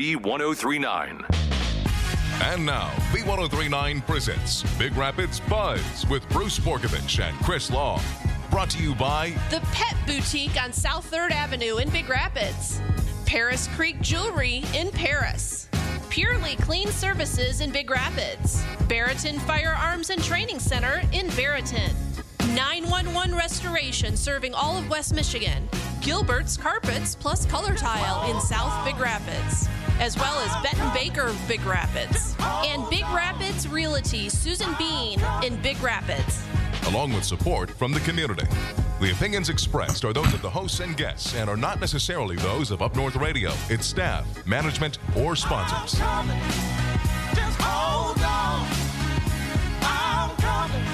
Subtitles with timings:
[0.00, 1.26] B1039.
[2.42, 8.00] And now, B1039 presents Big Rapids Buzz with Bruce Borkovich and Chris Long.
[8.50, 12.80] Brought to you by The Pet Boutique on South 3rd Avenue in Big Rapids,
[13.26, 15.68] Paris Creek Jewelry in Paris,
[16.08, 21.94] Purely Clean Services in Big Rapids, Barrington Firearms and Training Center in Barrington,
[22.54, 25.68] 911 Restoration serving all of West Michigan,
[26.00, 29.68] Gilbert's Carpets plus Color Tile in South Big Rapids,
[30.00, 35.60] as well as Benton Baker of Big Rapids, and Big Rapids Realty Susan Bean in
[35.62, 36.42] Big Rapids.
[36.86, 38.46] along with support from the community.
[39.00, 42.70] The opinions expressed are those of the hosts and guests and are not necessarily those
[42.70, 45.98] of Up North Radio, its staff, management, or sponsors.
[47.34, 48.66] Just hold on.
[49.82, 50.84] I'm coming.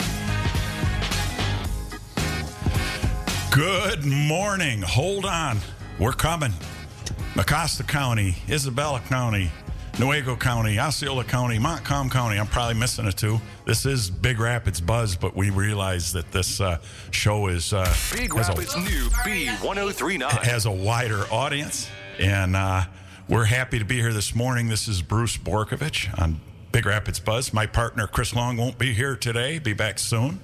[3.52, 4.82] Good morning.
[4.82, 5.60] Hold on.
[5.98, 6.52] We're coming.
[7.36, 9.50] Mecosta County, Isabella County,
[9.96, 12.40] Newaygo County, Osceola County, Montcalm County.
[12.40, 13.38] I'm probably missing a two.
[13.66, 16.78] This is Big Rapids Buzz, but we realize that this uh,
[17.10, 20.44] show is uh, Big Rapids a, new B1039.
[20.44, 22.84] has a wider audience, and uh,
[23.28, 24.68] we're happy to be here this morning.
[24.68, 26.40] This is Bruce Borkovich on
[26.72, 27.52] Big Rapids Buzz.
[27.52, 29.58] My partner Chris Long won't be here today.
[29.58, 30.40] Be back soon,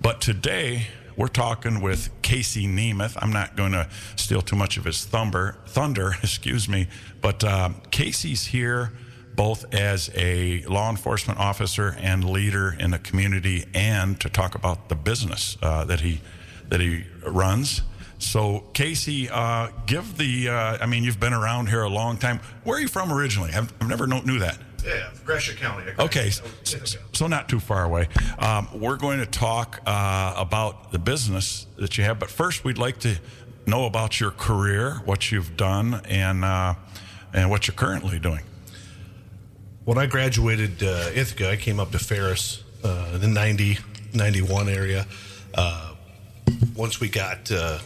[0.00, 3.16] but today we're talking with Casey Nemeth.
[3.20, 6.88] I'm not going to steal too much of his thunder, thunder, excuse me,
[7.20, 8.92] but um, Casey's here
[9.34, 14.88] both as a law enforcement officer and leader in the community, and to talk about
[14.88, 16.20] the business uh, that he
[16.70, 17.82] that he runs.
[18.18, 20.48] So, Casey, uh, give the.
[20.48, 22.40] Uh, I mean, you've been around here a long time.
[22.64, 23.52] Where are you from originally?
[23.52, 24.58] I've, I've never know, knew that.
[24.86, 25.92] Yeah, Gratiot County.
[25.98, 26.30] Okay,
[27.12, 28.08] so, not too far away.
[28.38, 32.78] Um, we're going to talk uh, about the business that you have, but first, we'd
[32.78, 33.18] like to
[33.66, 36.74] know about your career, what you've done, and uh,
[37.32, 38.42] and what you're currently doing.
[39.84, 43.78] When I graduated uh, Ithaca, I came up to Ferris uh, in the 90,
[44.14, 45.06] 91 area.
[45.54, 45.94] Uh,
[46.76, 47.78] once we got uh,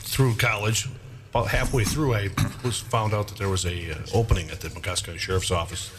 [0.00, 0.88] through college,
[1.34, 2.30] about halfway through, I
[2.62, 5.90] was found out that there was a uh, opening at the County Sheriff's Office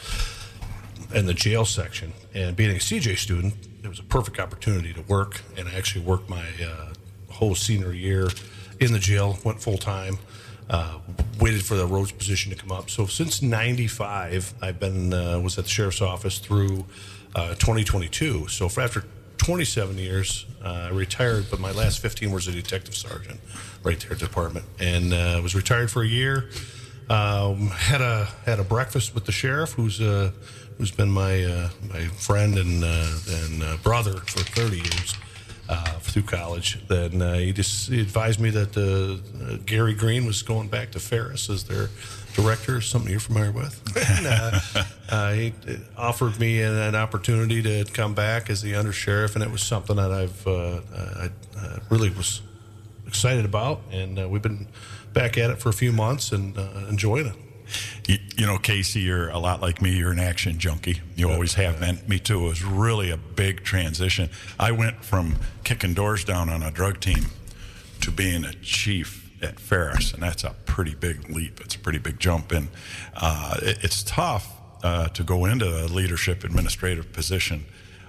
[1.13, 2.13] in the jail section.
[2.33, 3.53] And being a CJ student,
[3.83, 5.41] it was a perfect opportunity to work.
[5.57, 6.93] And I actually worked my uh,
[7.31, 8.29] whole senior year
[8.79, 10.19] in the jail, went full time,
[10.69, 10.99] uh,
[11.37, 12.89] waited for the roads position to come up.
[12.89, 16.85] So since '95, I've been uh, was at the sheriff's office through
[17.35, 18.47] uh, 2022.
[18.47, 19.03] So for after
[19.37, 23.39] 27 years, uh, retired, but my last 15 was a detective sergeant
[23.83, 26.49] right there at the department, and uh, was retired for a year.
[27.09, 30.31] Um, had a had a breakfast with the sheriff, who's uh,
[30.77, 35.15] who's been my uh, my friend and uh, and uh, brother for 30 years
[36.01, 36.79] through college.
[36.87, 41.63] Then he just he advised me that Gary Green was going back to Ferris as
[41.65, 41.89] their
[42.35, 43.81] director, something you're familiar with.
[44.09, 45.53] and, uh, uh, he
[45.97, 49.95] offered me an, an opportunity to come back as the undersheriff, and it was something
[49.95, 52.41] that I've uh, I, I really was
[53.07, 54.67] excited about, and uh, we've been
[55.13, 57.35] back at it for a few months and uh, enjoying it.
[58.07, 59.97] You, you know, Casey, you're a lot like me.
[59.97, 61.01] You're an action junkie.
[61.15, 61.99] You always have been.
[62.07, 62.45] Me too.
[62.45, 64.29] It was really a big transition.
[64.59, 67.25] I went from kicking doors down on a drug team
[68.01, 71.61] to being a chief at Ferris, and that's a pretty big leap.
[71.61, 72.67] It's a pretty big jump, and
[73.15, 74.51] uh, it, it's tough
[74.83, 77.65] uh, to go into a leadership administrative position.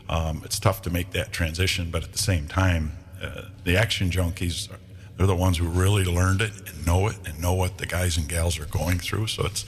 [0.08, 2.92] Um, it's tough to make that transition, but at the same time,
[3.22, 4.68] uh, the action junkies
[5.16, 8.16] they're the ones who really learned it and know it and know what the guys
[8.16, 9.28] and gals are going through.
[9.28, 9.64] So it's,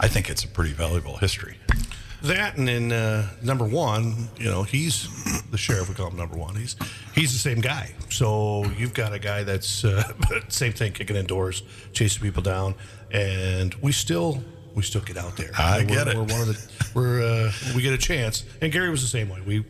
[0.00, 1.56] I think it's a pretty valuable history.
[2.24, 5.08] That and then uh, number one, you know, he's
[5.50, 5.88] the sheriff.
[5.88, 6.56] We call him number one.
[6.56, 6.76] He's
[7.14, 7.94] he's the same guy.
[8.08, 10.02] So you've got a guy that's uh,
[10.48, 12.74] same thing, kicking in doors, chasing people down,
[13.10, 14.42] and we still
[14.74, 15.50] we still get out there.
[15.58, 16.16] I we're, get it.
[16.16, 19.28] We're one of the we're uh, we get a chance, and Gary was the same
[19.28, 19.40] way.
[19.46, 19.64] We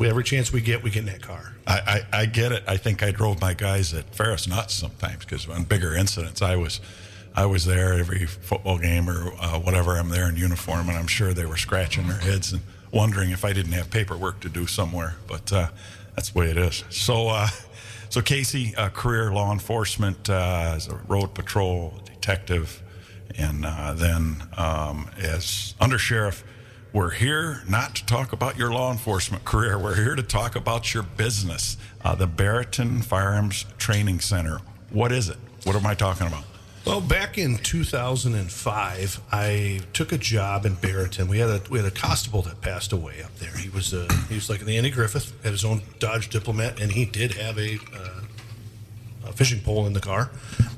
[0.00, 1.54] we every chance we get, we get in that car.
[1.66, 2.64] I, I, I get it.
[2.66, 6.56] I think I drove my guys at Ferris nuts sometimes because on bigger incidents, I
[6.56, 6.80] was,
[7.40, 9.96] I was there every football game or uh, whatever.
[9.96, 12.60] I'm there in uniform, and I'm sure they were scratching their heads and
[12.92, 15.14] wondering if I didn't have paperwork to do somewhere.
[15.26, 15.68] But uh,
[16.14, 16.84] that's the way it is.
[16.90, 17.48] So, uh,
[18.10, 22.82] so Casey, uh, career law enforcement uh, as a road patrol detective,
[23.38, 26.42] and uh, then um, as undersheriff.
[26.92, 29.78] We're here not to talk about your law enforcement career.
[29.78, 31.78] We're here to talk about your business,
[32.18, 34.58] the Barrington Firearms Training Center.
[34.90, 35.38] What is it?
[35.62, 36.49] What am I talking about?
[36.86, 41.28] Well, back in 2005, I took a job in Barrington.
[41.28, 43.54] We had a we had a constable that passed away up there.
[43.56, 46.90] He was uh, he was like an Andy Griffith, had his own Dodge Diplomat, and
[46.90, 48.20] he did have a uh,
[49.26, 50.30] a fishing pole in the car.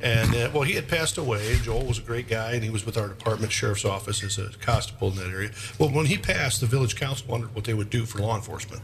[0.02, 1.56] And uh, well, he had passed away.
[1.62, 4.50] Joel was a great guy, and he was with our department sheriff's office as a
[4.60, 5.52] constable in that area.
[5.78, 8.82] Well, when he passed, the village council wondered what they would do for law enforcement.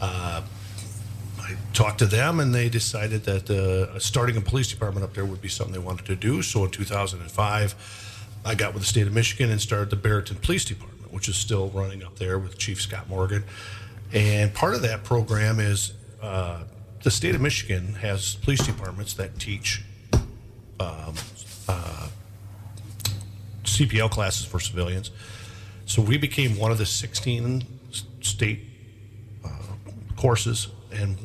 [0.00, 0.42] Uh,
[1.52, 5.24] I talked to them, and they decided that uh, starting a police department up there
[5.24, 6.42] would be something they wanted to do.
[6.42, 7.74] So in 2005,
[8.44, 11.36] I got with the state of Michigan and started the Barrington Police Department, which is
[11.36, 13.44] still running up there with Chief Scott Morgan.
[14.12, 16.64] And part of that program is uh,
[17.02, 19.82] the state of Michigan has police departments that teach
[20.80, 21.14] um,
[21.68, 22.08] uh,
[23.64, 25.10] CPL classes for civilians.
[25.86, 27.64] So we became one of the 16
[28.20, 28.60] state
[29.44, 29.48] uh,
[30.16, 31.16] courses, and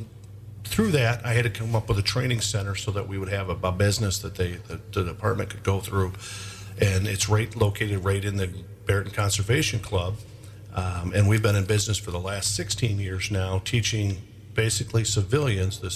[0.67, 3.29] through that, I had to come up with a training center so that we would
[3.29, 6.13] have a, a business that they that the department could go through,
[6.79, 8.49] and it's right located right in the
[8.85, 10.15] Barrington Conservation Club,
[10.73, 14.17] um, and we've been in business for the last 16 years now, teaching
[14.53, 15.87] basically civilians the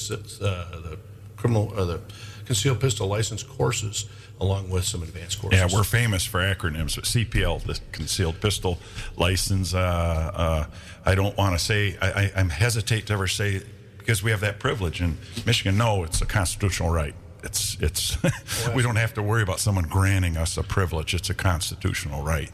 [0.45, 0.97] uh, the
[1.35, 2.01] criminal or the
[2.45, 4.09] concealed pistol license courses
[4.41, 5.59] along with some advanced courses.
[5.59, 6.95] Yeah, we're famous for acronyms.
[6.95, 8.79] But CPL, the concealed pistol
[9.15, 9.73] license.
[9.73, 10.65] Uh, uh,
[11.05, 11.97] I don't want to say.
[12.01, 13.61] I, I, I'm hesitate to ever say
[14.01, 15.77] because we have that privilege in Michigan.
[15.77, 17.15] No, it's a constitutional right.
[17.43, 18.17] It's it's.
[18.75, 21.13] we don't have to worry about someone granting us a privilege.
[21.13, 22.51] It's a constitutional right.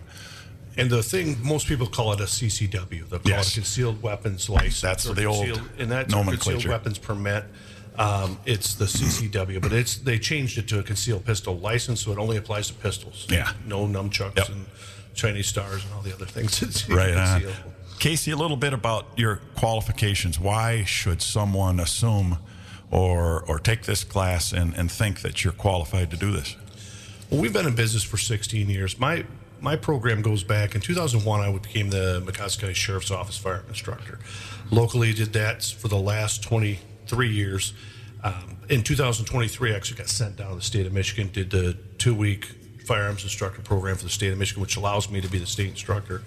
[0.78, 3.10] And the thing, most people call it a CCW.
[3.10, 3.48] They call Yes.
[3.50, 4.82] it a concealed weapons license.
[4.82, 7.46] That's the old and that's concealed weapons permit.
[7.98, 12.12] Um, it's the CCW, but it's they changed it to a concealed pistol license, so
[12.12, 13.26] it only applies to pistols.
[13.30, 13.52] Yeah.
[13.66, 14.50] no nunchucks Yep.
[14.50, 14.66] and
[15.16, 16.62] Chinese stars and all the other things.
[16.68, 17.42] It's Right.
[18.00, 20.40] Casey, a little bit about your qualifications.
[20.40, 22.38] Why should someone assume
[22.92, 26.56] or or take this class and, and think that you're qualified to do this?
[27.30, 29.00] Well, we've been in business for 16 years.
[29.00, 29.26] My
[29.60, 31.42] my program goes back in 2001.
[31.42, 34.20] I became the Mecosta County Sheriff's Office fire instructor.
[34.70, 37.74] Locally, did that for the last 23 years.
[38.24, 41.30] Um, in 2023, I actually got sent down to the state of Michigan.
[41.32, 42.46] Did the two week
[42.88, 45.68] firearms instructor program for the state of Michigan, which allows me to be the state
[45.68, 46.24] instructor.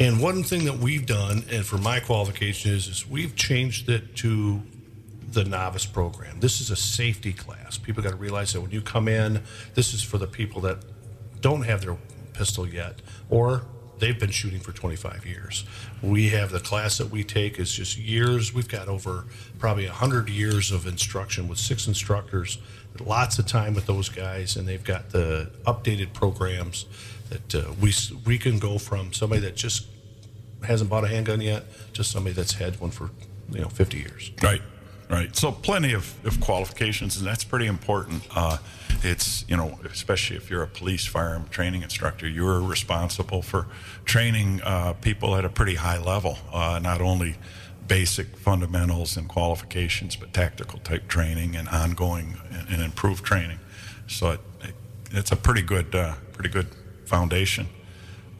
[0.00, 4.16] And one thing that we've done, and for my qualification is, is we've changed it
[4.16, 4.60] to
[5.28, 6.40] the novice program.
[6.40, 7.78] This is a safety class.
[7.78, 9.42] People got to realize that when you come in,
[9.74, 10.78] this is for the people that
[11.40, 11.96] don't have their
[12.32, 13.62] pistol yet, or
[13.98, 15.64] they've been shooting for 25 years.
[16.02, 18.52] We have the class that we take is just years.
[18.52, 19.26] We've got over
[19.58, 22.58] probably 100 years of instruction with six instructors,
[23.04, 26.86] lots of time with those guys, and they've got the updated programs
[27.30, 27.92] that uh, we
[28.24, 29.86] we can go from somebody that just
[30.64, 33.10] hasn't bought a handgun yet to somebody that's had one for
[33.50, 34.30] you know 50 years.
[34.42, 34.62] Right,
[35.10, 35.34] right.
[35.36, 38.22] So plenty of, of qualifications, and that's pretty important.
[38.34, 38.58] Uh,
[39.02, 43.66] it's you know, especially if you're a police firearm training instructor, you're responsible for
[44.04, 47.36] training uh, people at a pretty high level, uh, not only
[47.86, 52.38] basic fundamentals and qualifications, but tactical type training and ongoing
[52.70, 53.58] and, improved training.
[54.06, 54.74] So it, it,
[55.10, 56.66] it's a pretty good, uh, pretty good
[57.06, 57.66] foundation.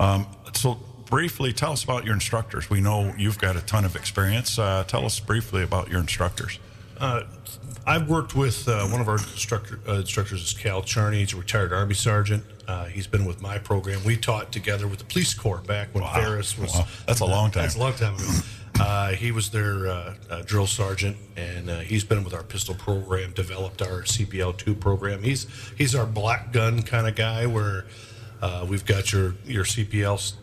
[0.01, 0.79] Um, so,
[1.11, 2.69] briefly, tell us about your instructors.
[2.71, 4.59] We know you've got a ton of experience.
[4.59, 6.59] Uh, tell us briefly about your instructors.
[6.99, 7.25] Uh,
[7.87, 11.19] I've worked with uh, one of our instructor, uh, instructors is Cal Charney.
[11.19, 12.45] He's a retired Army sergeant.
[12.67, 14.03] Uh, he's been with my program.
[14.05, 16.15] We taught together with the police corps back when Wow.
[16.15, 16.73] Ferris was.
[16.75, 16.87] Wow.
[17.07, 17.65] That's a long time.
[17.65, 18.31] That's a long time ago.
[18.81, 22.75] Uh, he was their uh, uh, drill sergeant, and uh, he's been with our pistol
[22.75, 23.33] program.
[23.33, 25.23] Developed our CPL two program.
[25.23, 25.47] He's
[25.77, 27.85] he's our black gun kind of guy, where
[28.45, 30.35] uh, we've got your your CPL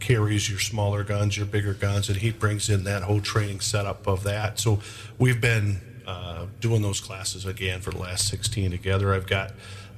[0.00, 4.06] carries your smaller guns, your bigger guns, and he brings in that whole training setup
[4.06, 4.58] of that.
[4.58, 4.80] So
[5.18, 9.14] we've been uh, doing those classes again for the last 16 together.
[9.14, 9.52] I've got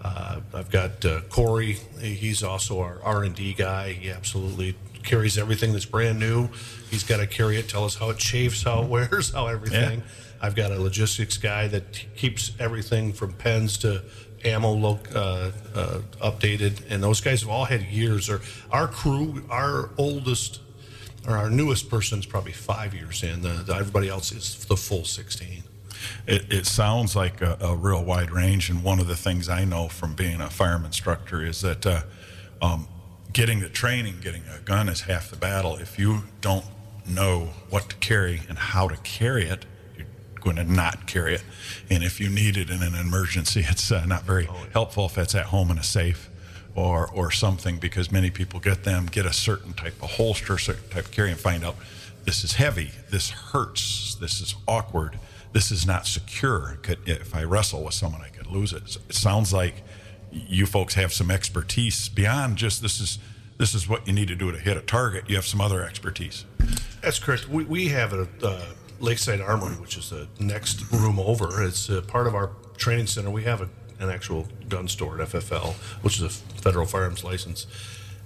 [0.05, 1.73] uh, I've got uh, Corey.
[2.01, 3.95] He's also our R and D guy.
[3.95, 6.51] He absolutely carries everything that's brand new.
[6.89, 10.05] He's got to carry it, tell us how it chafes, how it wears, how everything.
[10.41, 14.03] I've got a logistics guy that keeps everything from pens to
[14.45, 18.29] ammo lo- uh, uh, updated, and those guys have all had years.
[18.29, 20.61] Or our crew, our oldest
[21.27, 23.41] or our newest person is probably five years in.
[23.43, 25.63] The, the- everybody else is the full sixteen.
[26.27, 29.65] It, it sounds like a, a real wide range, and one of the things I
[29.65, 32.03] know from being a fireman instructor is that uh,
[32.61, 32.89] um,
[33.33, 35.77] getting the training, getting a gun is half the battle.
[35.77, 36.67] If you don't
[37.07, 39.65] know what to carry and how to carry it,
[40.45, 41.45] going to not carry it.
[41.91, 45.35] And if you need it in an emergency, it's uh, not very helpful if it's
[45.35, 46.31] at home in a safe
[46.77, 50.89] or or something because many people get them, get a certain type of holster, certain
[50.91, 51.77] type of carry, and find out
[52.25, 55.19] this is heavy, this hurts, this is awkward,
[55.53, 56.79] this is not secure.
[56.83, 58.89] Could, if I wrestle with someone, I could lose it.
[58.89, 59.83] So it sounds like
[60.33, 63.19] you folks have some expertise beyond just this is
[63.57, 65.29] this is what you need to do to hit a target.
[65.29, 66.45] You have some other expertise.
[67.03, 67.49] That's correct.
[67.49, 68.65] We, we have a uh,
[69.05, 71.63] Lakeside Armory, which is the next room over.
[71.63, 73.31] It's uh, part of our training center.
[73.31, 73.69] We have a,
[74.01, 77.67] an actual gun store at FFL, which is a federal firearms license.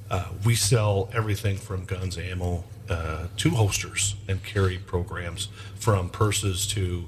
[0.08, 6.66] Uh, we sell everything from guns, ammo, uh, to holsters and carry programs, from purses
[6.68, 7.06] to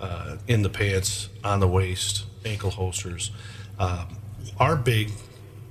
[0.00, 3.32] uh, in the pants, on the waist, ankle holsters.
[3.80, 4.16] Um,
[4.60, 5.10] our big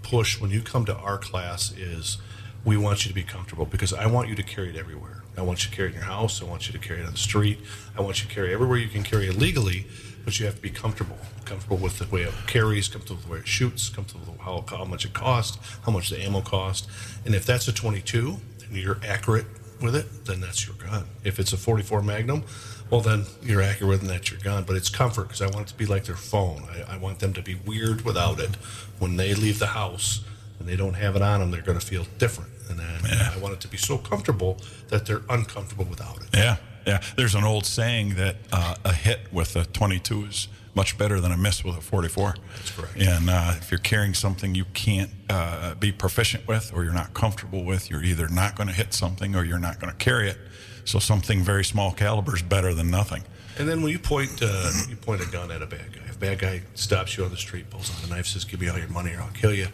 [0.03, 2.17] push when you come to our class is
[2.65, 5.16] we want you to be comfortable because I want you to carry it everywhere.
[5.37, 6.41] I want you to carry it in your house.
[6.41, 7.59] I want you to carry it on the street.
[7.95, 9.85] I want you to carry everywhere you can carry it legally,
[10.25, 11.17] but you have to be comfortable.
[11.45, 14.65] Comfortable with the way it carries, comfortable with the way it shoots, comfortable with how,
[14.67, 16.87] how much it costs, how much the ammo costs.
[17.25, 19.45] And if that's a 22 and you're accurate
[19.79, 21.05] with it, then that's your gun.
[21.23, 22.43] If it's a 44 Magnum,
[22.89, 24.63] well, then you're accurate with it and that's your gun.
[24.63, 26.63] But it's comfort because I want it to be like their phone.
[26.71, 28.55] I, I want them to be weird without it.
[28.97, 30.25] When they leave the house
[30.59, 32.51] and they don't have it on them, they're going to feel different.
[32.69, 33.31] And then Yeah.
[33.35, 34.57] I want it to be so comfortable
[34.89, 36.27] that they're uncomfortable without it.
[36.33, 37.01] Yeah, yeah.
[37.15, 41.31] There's an old saying that uh, a hit with a 22 is much better than
[41.31, 42.35] a miss with a 44.
[42.55, 42.97] That's correct.
[43.01, 47.13] And uh, if you're carrying something you can't uh, be proficient with or you're not
[47.13, 50.29] comfortable with, you're either not going to hit something or you're not going to carry
[50.29, 50.37] it.
[50.85, 53.23] So something very small caliber is better than nothing.
[53.57, 56.15] And then when you point uh, you point a gun at a bad guy, if
[56.15, 58.69] a bad guy stops you on the street, pulls out a knife, says, "Give me
[58.69, 59.67] all your money or I'll kill you,"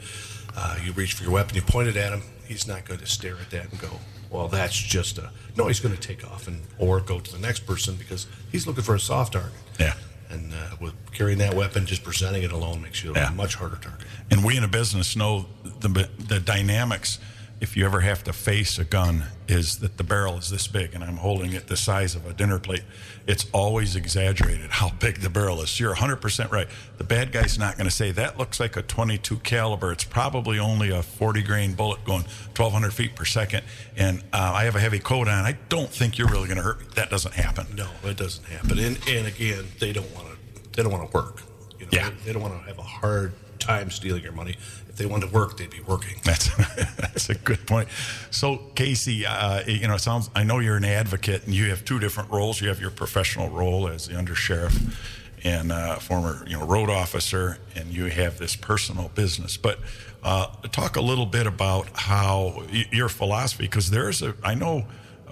[0.56, 2.22] uh, you reach for your weapon, you point it at him.
[2.46, 3.90] He's not going to stare at that and go,
[4.30, 7.40] "Well, that's just a." No, he's going to take off and or go to the
[7.40, 9.52] next person because he's looking for a soft target.
[9.80, 9.94] Yeah.
[10.30, 13.76] And uh, with carrying that weapon, just presenting it alone makes you a much harder
[13.76, 14.08] target.
[14.32, 15.46] And we in a business know
[15.80, 17.20] the the dynamics.
[17.64, 20.94] If you ever have to face a gun, is that the barrel is this big,
[20.94, 22.84] and I'm holding it the size of a dinner plate.
[23.26, 25.80] It's always exaggerated how big the barrel is.
[25.80, 26.68] You're 100% right.
[26.98, 29.94] The bad guy's not going to say that looks like a 22 caliber.
[29.94, 33.64] It's probably only a 40 grain bullet going 1,200 feet per second,
[33.96, 35.46] and uh, I have a heavy coat on.
[35.46, 36.88] I don't think you're really going to hurt me.
[36.96, 37.68] That doesn't happen.
[37.78, 38.78] No, it doesn't happen.
[38.78, 40.70] And and again, they don't want to.
[40.72, 41.42] They don't want to work.
[41.80, 42.10] You know, Yeah.
[42.10, 44.58] They, they don't want to have a hard time stealing your money.
[45.04, 46.16] They wanted to work, they'd be working.
[46.24, 46.50] That's
[46.98, 47.90] that's a good point.
[48.32, 50.30] So Casey, uh, you know, it sounds.
[50.34, 52.62] I know you're an advocate, and you have two different roles.
[52.62, 54.96] You have your professional role as the undersheriff
[55.44, 59.58] and uh, former, you know, road officer, and you have this personal business.
[59.58, 59.80] But
[60.24, 64.36] uh, talk a little bit about how your philosophy, because there's a.
[64.42, 64.86] I know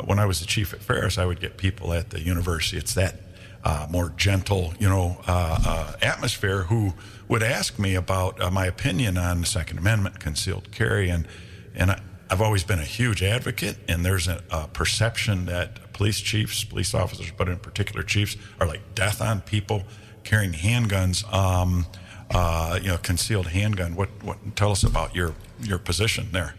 [0.03, 2.77] when I was the chief at Ferris, I would get people at the university.
[2.77, 3.15] It's that
[3.63, 6.93] uh, more gentle, you know, uh, uh, atmosphere who
[7.31, 11.25] would ask me about uh, my opinion on the Second Amendment, concealed carry, and
[11.73, 13.77] and I, I've always been a huge advocate.
[13.87, 18.67] And there's a, a perception that police chiefs, police officers, but in particular chiefs, are
[18.67, 19.83] like death on people
[20.25, 21.23] carrying handguns.
[21.33, 21.85] Um,
[22.31, 23.95] uh, you know, concealed handgun.
[23.95, 24.37] What what?
[24.57, 26.55] Tell us about your your position there.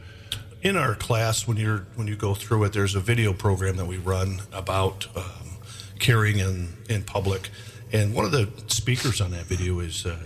[0.63, 3.87] in our class when you're when you go through it there's a video program that
[3.87, 5.59] we run about um,
[5.99, 7.51] carrying in in public
[7.93, 10.17] and one of the speakers on that video is uh,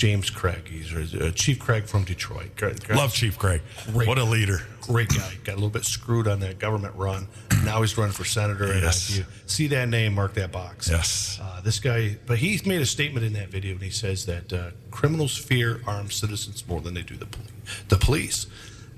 [0.00, 3.60] James Craig he's uh, Chief Craig from Detroit Craig- Craig- Love Chief Craig.
[3.92, 4.08] Great.
[4.08, 4.62] What a leader.
[4.80, 7.28] great guy got a little bit screwed on that government run
[7.64, 9.10] now he's running for senator and Yes.
[9.10, 11.38] if you see that name mark that box Yes.
[11.42, 14.50] uh, this guy, but he made a statement in that video, and he says that
[14.54, 17.44] uh, criminals fear armed citizens more than they do the pol-
[17.88, 18.46] the police,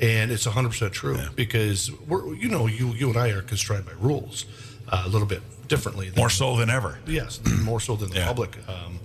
[0.00, 3.86] and it's 100 percent true because we're, you know, you you and I are constrained
[3.86, 4.46] by rules
[4.88, 6.10] uh, a little bit differently.
[6.10, 7.00] Than, More so than ever.
[7.06, 8.26] yes, more so than the Yeah.
[8.28, 8.56] public.
[8.68, 9.00] Um,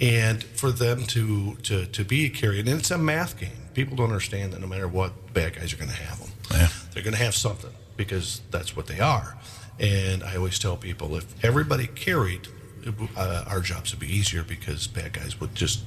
[0.00, 3.50] and for them to to to be carried, and it's a math game.
[3.74, 6.30] People don't understand that no matter what, bad guys are going to have them.
[6.50, 6.68] Yeah.
[6.92, 9.36] They're going to have something because that's what they are.
[9.80, 12.46] And I always tell people if everybody carried,
[13.16, 15.80] uh, our jobs would be easier because bad guys would just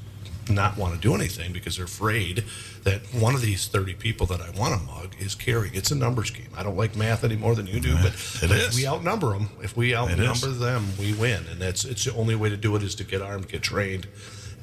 [0.50, 2.44] not want to do anything because they're afraid
[2.84, 5.74] that one of these 30 people that I want to mug is carrying.
[5.76, 6.48] It's a numbers game.
[6.56, 8.76] I don't like math any more than you do, but It if is.
[8.76, 9.50] we outnumber them.
[9.62, 11.44] If we outnumber them, we win.
[11.52, 14.08] And that's it's the only way to do it is to get armed, get trained,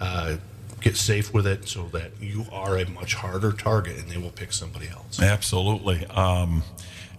[0.00, 0.37] uh,
[0.81, 4.31] get safe with it so that you are a much harder target and they will
[4.31, 5.21] pick somebody else.
[5.21, 6.05] Absolutely.
[6.07, 6.62] Um,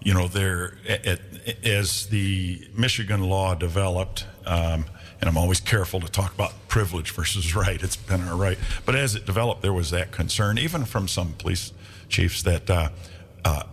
[0.02, 0.78] you know, there
[1.64, 4.86] as the Michigan law developed, um,
[5.26, 7.82] and I'm always careful to talk about privilege versus right.
[7.82, 11.34] It's been our right, but as it developed, there was that concern, even from some
[11.34, 11.74] police
[12.10, 12.90] chiefs, that uh,
[13.44, 13.64] uh,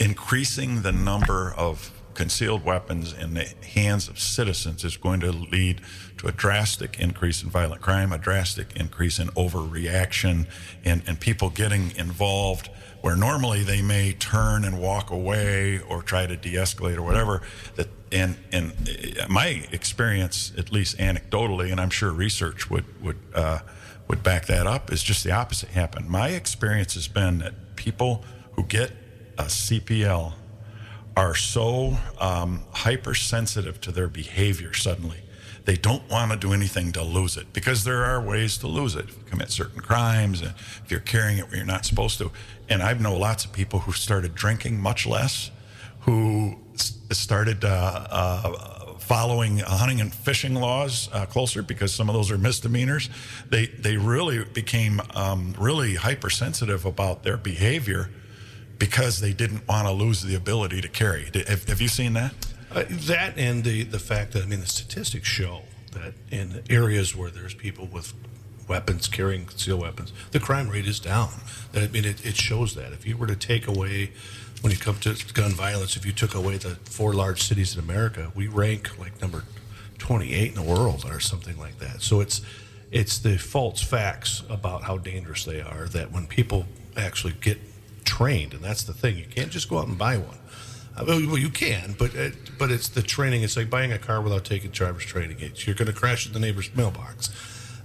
[0.00, 5.80] increasing the number of concealed weapons in the hands of citizens is going to lead
[6.16, 10.44] to a drastic increase in violent crime, a drastic increase in overreaction,
[10.84, 12.70] and, and people getting involved
[13.02, 17.40] where normally they may turn and walk away or try to de-escalate or whatever.
[17.76, 18.72] That and and
[19.20, 23.60] uh, my experience, at least anecdotally, and I'm sure research would would uh,
[24.08, 26.08] would back that up, is just the opposite happened.
[26.08, 28.24] My experience has been that people
[28.56, 28.90] who get
[29.38, 30.32] a CPL
[31.18, 35.18] are so um, hypersensitive to their behavior suddenly.
[35.64, 38.94] They don't want to do anything to lose it because there are ways to lose
[38.94, 39.06] it.
[39.08, 42.30] If you commit certain crimes, and if you're carrying it where you're not supposed to.
[42.68, 45.50] And I've known lots of people who started drinking much less,
[46.02, 46.56] who
[47.10, 52.38] started uh, uh, following hunting and fishing laws uh, closer because some of those are
[52.38, 53.10] misdemeanors.
[53.50, 58.08] They they really became um, really hypersensitive about their behavior
[58.78, 61.30] because they didn't want to lose the ability to carry.
[61.46, 62.34] Have, have you seen that?
[62.70, 67.16] Uh, that and the, the fact that, I mean, the statistics show that in areas
[67.16, 68.12] where there's people with
[68.68, 71.30] weapons, carrying concealed weapons, the crime rate is down.
[71.74, 72.92] I mean, it, it shows that.
[72.92, 74.12] If you were to take away,
[74.60, 77.82] when you come to gun violence, if you took away the four large cities in
[77.82, 79.44] America, we rank like number
[79.98, 82.02] 28 in the world or something like that.
[82.02, 82.42] So it's,
[82.90, 86.66] it's the false facts about how dangerous they are that when people
[86.96, 87.58] actually get
[88.16, 90.38] trained, and that's the thing, you can't just go out and buy one.
[90.96, 93.42] Uh, Well, you can, but it, but it's the training.
[93.44, 95.36] It's like buying a car without taking driver's training.
[95.40, 97.30] It's, you're going to crash at the neighbor's mailbox.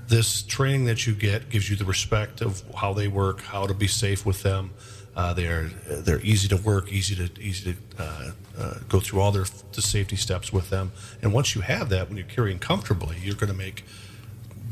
[0.07, 3.73] This training that you get gives you the respect of how they work, how to
[3.73, 4.71] be safe with them.
[5.15, 5.69] Uh, they're
[6.05, 9.81] they're easy to work, easy to easy to uh, uh, go through all their the
[9.81, 10.91] safety steps with them.
[11.21, 13.85] And once you have that, when you're carrying comfortably, you're going to make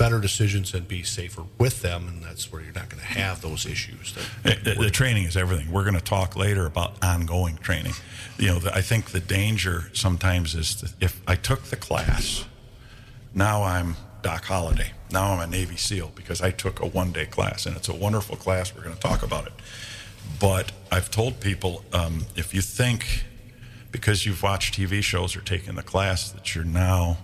[0.01, 3.39] better decisions and be safer with them, and that's where you're not going to have
[3.43, 4.17] those issues.
[4.41, 5.71] The, the training is everything.
[5.71, 7.93] We're going to talk later about ongoing training.
[8.39, 12.45] You know, the, I think the danger sometimes is if I took the class,
[13.35, 14.91] now I'm Doc Holliday.
[15.11, 17.93] Now I'm a Navy SEAL because I took a one day class, and it's a
[17.93, 18.73] wonderful class.
[18.73, 19.53] We're going to talk about it.
[20.39, 23.25] But I've told people um, if you think
[23.91, 27.19] because you've watched TV shows or taken the class that you're now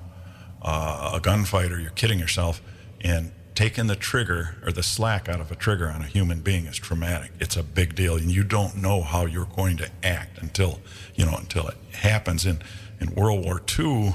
[0.61, 2.61] uh, a gunfighter, you're kidding yourself.
[3.01, 6.65] And taking the trigger or the slack out of a trigger on a human being
[6.65, 7.31] is traumatic.
[7.39, 10.79] It's a big deal, and you don't know how you're going to act until
[11.15, 12.45] you know until it happens.
[12.45, 12.59] In
[12.99, 14.13] in World War II,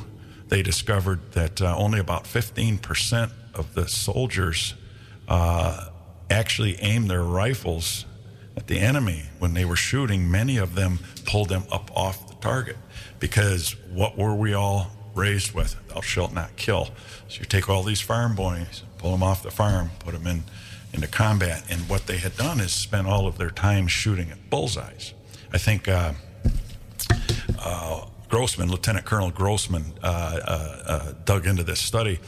[0.48, 4.74] they discovered that uh, only about 15% of the soldiers
[5.28, 5.88] uh,
[6.30, 8.04] actually aimed their rifles
[8.56, 10.30] at the enemy when they were shooting.
[10.30, 12.76] Many of them pulled them up off the target
[13.18, 15.76] because what were we all raised with?
[15.88, 16.88] Thou shalt not kill.
[17.28, 20.44] So you take all these farm boys, pull them off the farm, put them in
[20.92, 24.50] into combat, and what they had done is spent all of their time shooting at
[24.50, 25.14] bullseyes.
[25.52, 25.88] I think.
[25.88, 26.12] Uh,
[27.58, 32.18] uh, Grossman, Lieutenant Colonel Grossman, uh, uh, uh, dug into this study.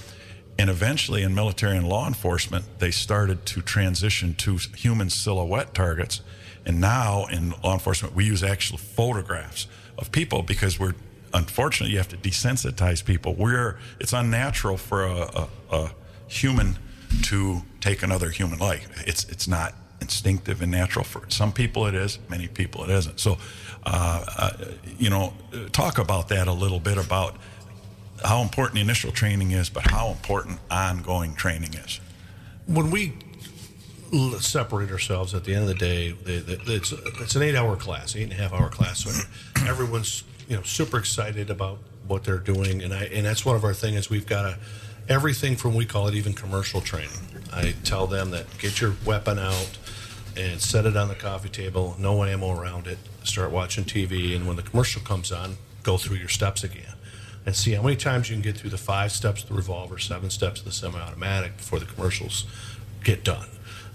[0.59, 6.20] And eventually, in military and law enforcement, they started to transition to human silhouette targets.
[6.66, 9.66] And now, in law enforcement, we use actual photographs
[9.97, 10.94] of people because we're,
[11.35, 13.35] unfortunately, you have to desensitize people.
[13.35, 15.90] We're, it's unnatural for a, a, a
[16.27, 16.79] human
[17.25, 18.88] to take another human life.
[19.07, 23.18] It's, it's not instinctive and natural for some people it is many people it isn't
[23.18, 23.38] so
[23.87, 24.51] uh, uh,
[24.99, 25.33] you know
[25.73, 27.37] talk about that a little bit about
[28.23, 32.01] how important initial training is but how important ongoing training is
[32.66, 33.14] when we
[34.40, 38.33] separate ourselves at the end of the day, it's it's an eight-hour class, eight and
[38.33, 39.05] a half hour class.
[39.05, 39.11] So
[39.66, 43.65] everyone's you know super excited about what they're doing, and I and that's one of
[43.65, 44.59] our things is we've got a
[45.09, 47.11] everything from we call it even commercial training.
[47.53, 49.79] I tell them that get your weapon out
[50.37, 52.99] and set it on the coffee table, no ammo around it.
[53.23, 56.95] Start watching TV, and when the commercial comes on, go through your steps again
[57.47, 59.99] and see how many times you can get through the five steps of the revolver,
[59.99, 62.47] seven steps of the semi-automatic before the commercials
[63.03, 63.47] get done.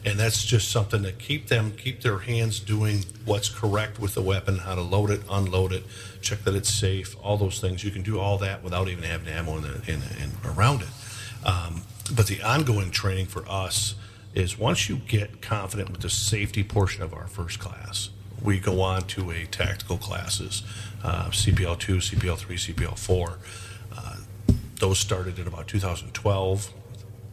[0.06, 4.22] And that's just something to keep them, keep their hands doing what's correct with the
[4.22, 5.84] weapon, how to load it, unload it,
[6.22, 7.84] check that it's safe, all those things.
[7.84, 10.88] You can do all that without even having ammo in, the, in, in around it.
[11.46, 11.82] Um,
[12.16, 13.96] but the ongoing training for us
[14.34, 18.10] is once you get confident with the safety portion of our first class,
[18.42, 20.64] we go on to a tactical classes,
[21.04, 23.38] uh, CPL 2, CPL 3, CPL 4.
[23.92, 24.16] Uh,
[24.80, 26.74] those started in about 2012.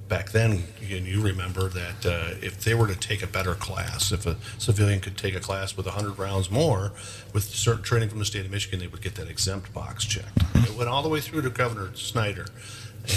[0.08, 4.12] Back then, and you remember that uh, if they were to take a better class,
[4.12, 6.92] if a civilian could take a class with 100 rounds more,
[7.32, 10.42] with certain training from the state of Michigan, they would get that exempt box checked.
[10.54, 12.46] It went all the way through to Governor Snyder,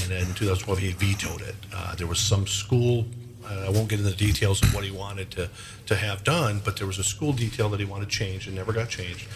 [0.03, 1.55] and in 2012 he vetoed it.
[1.71, 3.05] Uh, there was some school
[3.49, 5.49] uh, I won't get into the details of what he wanted to,
[5.87, 8.73] to have done, but there was a school detail that he wanted changed and never
[8.73, 9.27] got changed.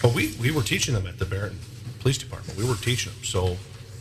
[0.00, 1.60] But we, we were teaching them at the Barrington
[2.00, 2.56] Police Department.
[2.58, 3.24] We were teaching them.
[3.24, 3.56] So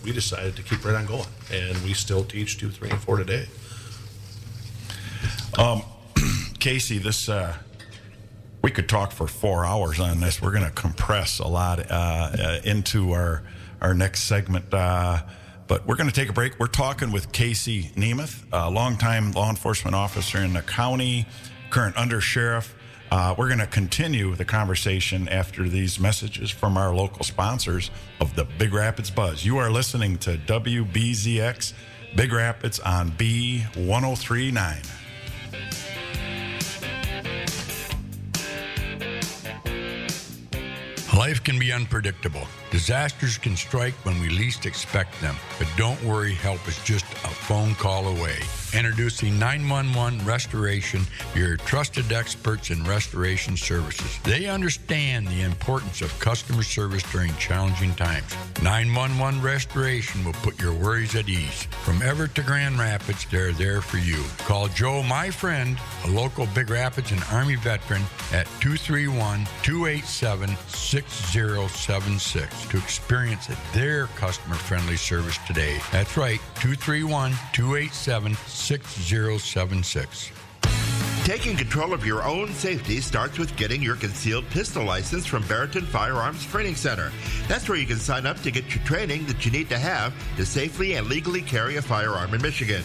[0.07, 1.27] we decided to keep right on going.
[1.51, 3.45] And we still teach two, three, and four today.
[6.59, 7.55] casey this uh,
[8.63, 11.93] we could talk for four hours on this we're going to compress a lot uh,
[11.93, 13.43] uh, into our
[13.79, 15.21] our next segment uh,
[15.67, 16.57] but we're going to take a break.
[16.59, 21.25] We're talking with Casey Nemeth, a longtime law enforcement officer in the county,
[21.69, 22.71] current undersheriff.
[23.09, 27.89] Uh, we're going to continue the conversation after these messages from our local sponsors
[28.19, 29.45] of the Big Rapids Buzz.
[29.45, 31.73] You are listening to WBZX
[32.15, 34.93] Big Rapids on B1039.
[41.17, 42.45] Life can be unpredictable.
[42.69, 45.35] Disasters can strike when we least expect them.
[45.57, 48.37] But don't worry, help is just a phone call away.
[48.73, 51.01] Introducing 911 Restoration,
[51.33, 54.19] your trusted experts in restoration services.
[54.23, 58.35] They understand the importance of customer service during challenging times.
[58.61, 61.63] 911 Restoration will put your worries at ease.
[61.83, 64.21] From Evart to Grand Rapids, they're there for you.
[64.39, 68.01] Call Joe, my friend, a local Big Rapids and Army veteran,
[68.33, 75.79] at 231 287 6076 to experience their customer friendly service today.
[75.91, 80.31] That's right, 231 287 6076.
[81.23, 85.85] Taking control of your own safety starts with getting your concealed pistol license from Barrington
[85.85, 87.11] Firearms Training Center.
[87.49, 90.13] That's where you can sign up to get your training that you need to have
[90.37, 92.81] to safely and legally carry a firearm in Michigan.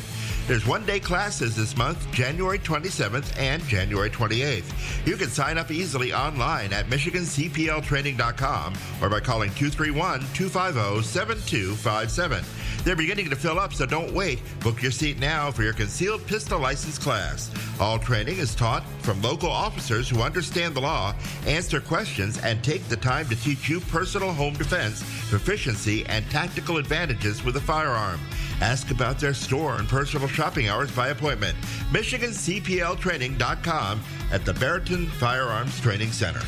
[0.49, 5.07] There's one day classes this month, January 27th and January 28th.
[5.07, 12.45] You can sign up easily online at MichiganCPLTraining.com or by calling 231 250 7257.
[12.83, 14.41] They're beginning to fill up, so don't wait.
[14.59, 17.49] Book your seat now for your concealed pistol license class.
[17.81, 21.15] All training is taught from local officers who understand the law,
[21.47, 26.79] answer questions, and take the time to teach you personal home defense, proficiency, and tactical
[26.79, 28.19] advantages with a firearm.
[28.63, 31.57] Ask about their store and personal shopping hours by appointment.
[31.91, 36.39] MichiganCPLTraining.com at the Barrington Firearms Training Center.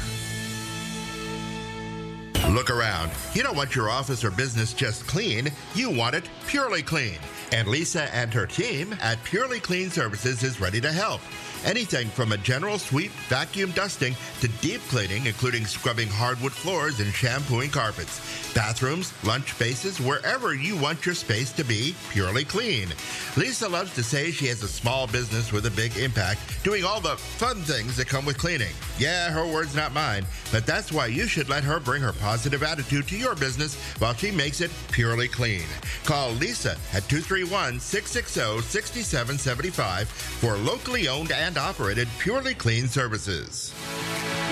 [2.51, 3.11] Look around.
[3.33, 7.19] You don't want your office or business just clean, you want it purely clean.
[7.55, 11.21] And Lisa and her team at Purely Clean Services is ready to help.
[11.65, 17.15] Anything from a general sweep, vacuum dusting, to deep cleaning, including scrubbing hardwood floors and
[17.15, 18.53] shampooing carpets.
[18.55, 22.89] Bathrooms, lunch spaces, wherever you want your space to be purely clean.
[23.37, 27.01] Lisa loves to say she has a small business with a big impact, doing all
[27.01, 28.75] the fun things that come with cleaning.
[28.99, 32.63] Yeah, her words, not mine, but that's why you should let her bring her positive
[32.65, 35.65] attitude to your business while she makes it purely clean.
[36.05, 43.75] Call Lisa at 231 660 6775 for locally owned and operated purely clean services.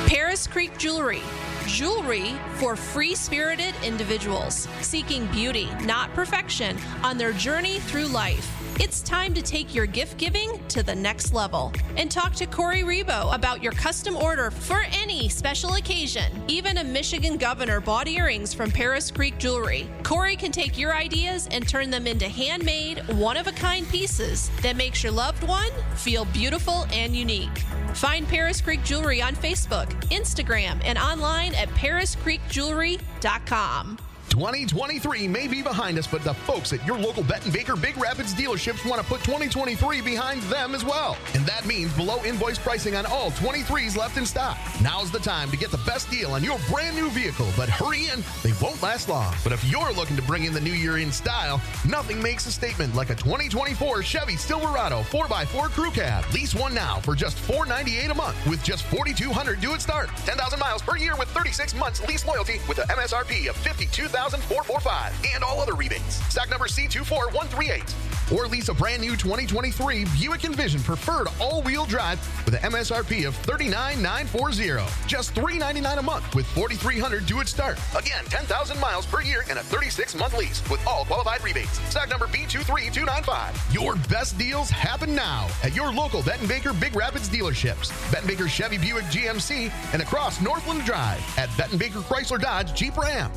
[0.07, 1.23] Paris Creek Jewelry.
[1.67, 8.62] Jewelry for free spirited individuals seeking beauty, not perfection, on their journey through life.
[8.85, 12.83] It's time to take your gift giving to the next level and talk to Corey
[12.83, 16.43] Rebo about your custom order for any special occasion.
[16.49, 19.89] Even a Michigan governor bought earrings from Paris Creek Jewelry.
[20.03, 24.51] Corey can take your ideas and turn them into handmade, one of a kind pieces
[24.63, 27.61] that makes your loved one feel beautiful and unique.
[27.95, 33.99] Find Paris Creek Jewelry on Facebook, Instagram, and online at pariscreekjewelry.com.
[34.33, 38.33] 2023 may be behind us, but the folks at your local Benton Baker Big Rapids
[38.33, 41.19] dealerships want to put 2023 behind them as well.
[41.35, 44.57] And that means below invoice pricing on all 23s left in stock.
[44.81, 48.09] Now's the time to get the best deal on your brand new vehicle, but hurry
[48.09, 49.35] in, they won't last long.
[49.45, 52.53] But if you're looking to bring in the new year in style, nothing makes a
[52.53, 56.25] statement like a 2024 Chevy Silverado 4x4 Crew Cab.
[56.33, 60.09] Lease one now for just 498 a month with just 4200 due at start.
[60.25, 65.35] 10,000 miles per year with 36 months lease loyalty with an MSRP of 52000 445
[65.35, 66.17] and all other rebates.
[66.31, 68.12] Stock number C24138.
[68.31, 73.35] Or lease a brand new 2023 Buick Envision Preferred all-wheel drive with an MSRP of
[73.37, 74.63] 39,940.
[75.07, 77.79] Just 399 a month with 4300 due at start.
[77.97, 81.81] Again, 10,000 miles per year and a 36-month lease with all qualified rebates.
[81.91, 83.75] Stock number B23295.
[83.75, 87.91] Your best deals happen now at your local Benton Baker Big Rapids dealerships.
[88.13, 92.97] Benton Baker Chevy Buick GMC and across Northland Drive at Benton Baker Chrysler Dodge Jeep
[92.97, 93.31] Ram.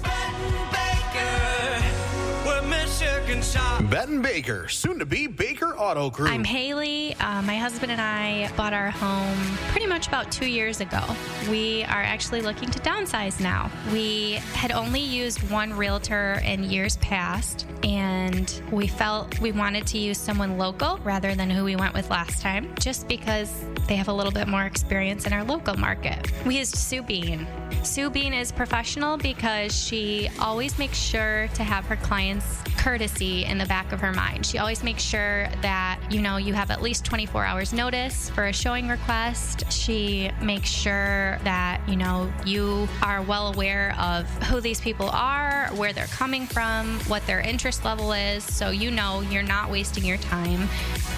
[3.90, 6.30] Benton Baker, soon to be Baker Auto Group.
[6.30, 7.16] I'm Haley.
[7.16, 9.38] Uh, my husband and I bought our home
[9.70, 11.02] pretty much about two years ago.
[11.50, 13.72] We are actually looking to downsize now.
[13.92, 19.98] We had only used one realtor in years past, and we felt we wanted to
[19.98, 23.52] use someone local rather than who we went with last time, just because
[23.88, 26.32] they have a little bit more experience in our local market.
[26.46, 27.48] We used Sue Bean.
[27.84, 33.58] Sue Bean is professional because she always makes sure to have her clients courtesy in
[33.58, 34.46] the back of her mind.
[34.46, 38.46] She always makes sure that, you know, you have at least 24 hours notice for
[38.46, 39.72] a showing request.
[39.72, 45.68] She makes sure that, you know, you are well aware of who these people are,
[45.76, 50.06] where they're coming from, what their interest level is, so you know you're not wasting
[50.06, 50.62] your time.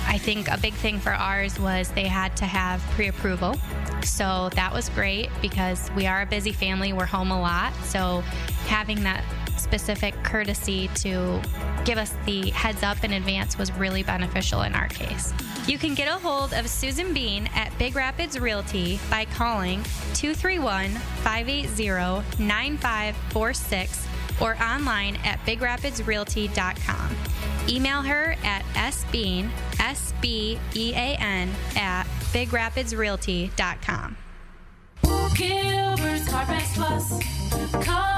[0.08, 3.56] I think a big thing for ours was they had to have pre approval.
[4.04, 7.74] So that was great because we are a busy family, we're home a lot.
[7.84, 8.22] So
[8.68, 9.24] having that
[9.58, 11.42] specific courtesy to
[11.86, 15.34] give us the heads up in advance was really beneficial in our case.
[15.68, 20.92] You can get a hold of Susan Bean at Big Rapids Realty by calling 231
[20.92, 24.08] 580 9546
[24.42, 27.16] or online at bigrapidsrealty.com.
[27.70, 34.18] Email her at sbean, S-B-E-A-N, at bigrapidsrealty.com.
[35.36, 37.24] Gilbert's Carpets Plus,
[37.86, 38.17] color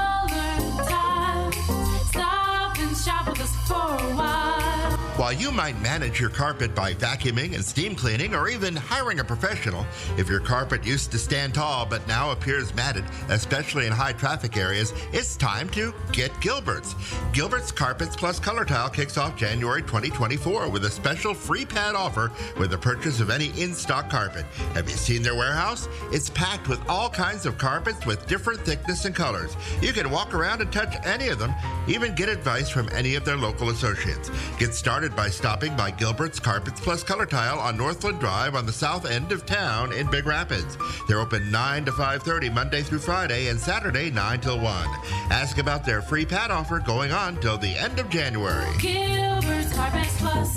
[3.10, 4.99] Shop with us for a while.
[5.20, 9.24] While you might manage your carpet by vacuuming and steam cleaning or even hiring a
[9.24, 9.84] professional,
[10.16, 14.56] if your carpet used to stand tall but now appears matted, especially in high traffic
[14.56, 16.94] areas, it's time to get Gilbert's.
[17.34, 22.32] Gilbert's Carpets Plus Color Tile kicks off January 2024 with a special free pad offer
[22.58, 24.46] with the purchase of any in stock carpet.
[24.72, 25.86] Have you seen their warehouse?
[26.12, 29.54] It's packed with all kinds of carpets with different thickness and colors.
[29.82, 31.52] You can walk around and touch any of them,
[31.86, 34.30] even get advice from any of their local associates.
[34.58, 38.72] Get started by stopping by Gilbert's Carpets Plus Color Tile on Northland Drive on the
[38.72, 40.76] south end of town in Big Rapids.
[41.08, 44.88] They're open 9 to 5:30 Monday through Friday and Saturday 9 till 1.
[45.30, 48.76] Ask about their free pad offer going on till the end of January.
[48.78, 50.54] Gilbert's Carpets Plus,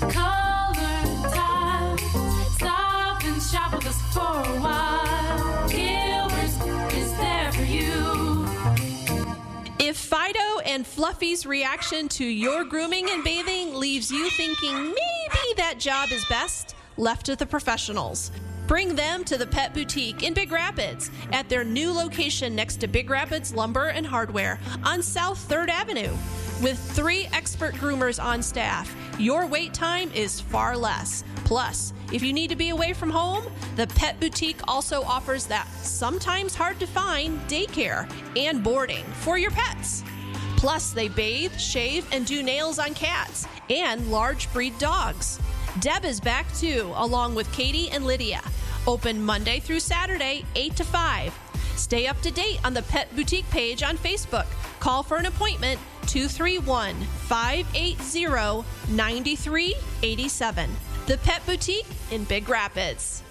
[0.00, 1.98] Color Tile.
[2.56, 4.93] Stop and shop with us for a while.
[10.74, 16.24] And Fluffy's reaction to your grooming and bathing leaves you thinking maybe that job is
[16.24, 18.32] best left to the professionals,
[18.66, 22.88] bring them to the Pet Boutique in Big Rapids at their new location next to
[22.88, 26.12] Big Rapids Lumber and Hardware on South 3rd Avenue.
[26.60, 31.22] With three expert groomers on staff, your wait time is far less.
[31.44, 33.44] Plus, if you need to be away from home,
[33.76, 39.52] the Pet Boutique also offers that sometimes hard to find daycare and boarding for your
[39.52, 40.02] pets.
[40.56, 45.38] Plus, they bathe, shave, and do nails on cats and large breed dogs.
[45.80, 48.42] Deb is back too, along with Katie and Lydia.
[48.86, 51.38] Open Monday through Saturday, 8 to 5.
[51.76, 54.46] Stay up to date on the Pet Boutique page on Facebook.
[54.78, 58.64] Call for an appointment 231 580
[58.94, 60.70] 9387.
[61.06, 63.23] The Pet Boutique in Big Rapids.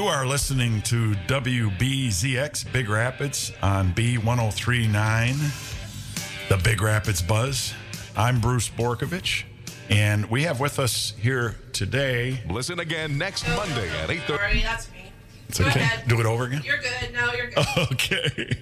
[0.00, 7.74] You are listening to WBZX Big Rapids on B1039, the Big Rapids Buzz.
[8.16, 9.44] I'm Bruce Borkovich,
[9.90, 12.40] and we have with us here today.
[12.48, 14.26] Listen again next Monday at 8:30.
[14.26, 15.12] Sorry, that's me.
[15.50, 15.80] It's Go okay.
[15.80, 16.08] ahead.
[16.08, 16.62] Do it over again.
[16.64, 17.12] You're good.
[17.12, 17.66] No, you're good.
[17.92, 18.56] Okay.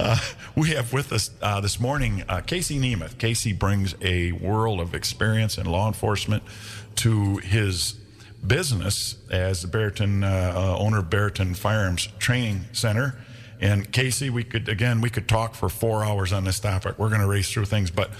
[0.00, 0.18] Uh,
[0.56, 3.18] we have with us uh, this morning uh, Casey Nemeth.
[3.18, 6.42] Casey brings a world of experience in law enforcement
[6.96, 8.01] to his
[8.46, 13.16] business as the Barrington uh, uh, owner of Barrington Firearms Training Center.
[13.60, 16.98] And Casey, we could again we could talk for four hours on this topic.
[16.98, 18.10] We're going to race through things, but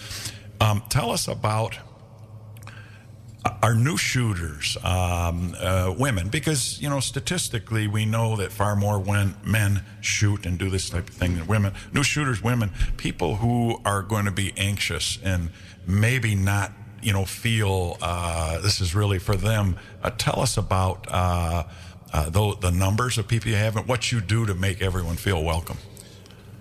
[0.60, 1.76] um, tell us about
[3.62, 9.00] our new shooters, um, uh, women, because you know statistically we know that far more
[9.00, 11.74] when men shoot and do this type of thing than women.
[11.92, 15.50] New shooters, women, people who are going to be anxious and
[15.86, 19.76] maybe not, you know, feel uh, this is really for them.
[20.02, 21.64] Uh, tell us about uh,
[22.12, 25.16] uh, the, the numbers of people you have and what you do to make everyone
[25.16, 25.78] feel welcome.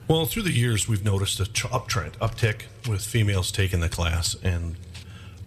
[0.08, 4.36] Well, through the years, we've noticed a tr- uptrend, uptick with females taking the class,
[4.43, 4.75] and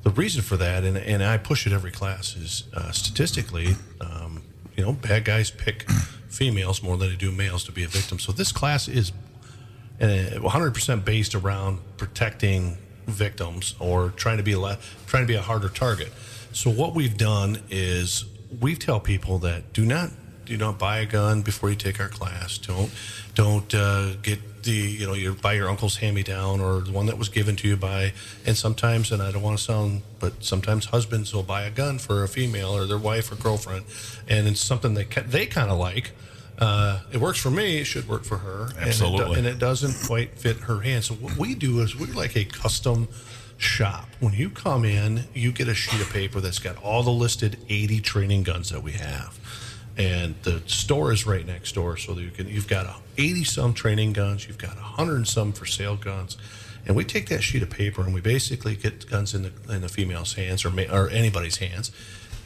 [0.05, 4.43] the reason for that, and, and I push it every class, is uh, statistically, um,
[4.77, 5.91] you know, bad guys pick
[6.29, 8.19] females more than they do males to be a victim.
[8.19, 9.13] So this class is
[10.01, 10.05] uh,
[10.37, 15.43] 100% based around protecting victims or trying to be a le- trying to be a
[15.43, 16.13] harder target.
[16.53, 18.25] So what we've done is
[18.61, 20.11] we tell people that do not
[20.45, 22.59] do not buy a gun before you take our class.
[22.59, 22.91] Don't
[23.35, 26.93] don't uh, get the you know you buy your uncle's hand me down or the
[26.93, 28.13] one that was given to you by.
[28.47, 31.99] And sometimes, and I don't want to sound, but sometimes husbands will buy a gun
[31.99, 33.85] for a female or their wife or girlfriend,
[34.29, 36.13] and it's something they ca- they kind of like.
[36.59, 37.79] Uh, it works for me.
[37.79, 38.65] It should work for her.
[38.65, 39.39] And it do- Absolutely.
[39.39, 41.07] and it doesn't quite fit her hands.
[41.07, 43.09] So what we do is we're like a custom
[43.59, 44.09] shop.
[44.21, 47.59] When you come in, you get a sheet of paper that's got all the listed
[47.69, 49.39] 80 training guns that we have.
[49.97, 53.75] And the store is right next door, so that you can you've got 80 some
[53.75, 56.37] training guns, you've got 100 and some for sale guns,
[56.85, 59.83] and we take that sheet of paper and we basically get guns in the in
[59.83, 61.93] the female's hands or ma- or anybody's hands,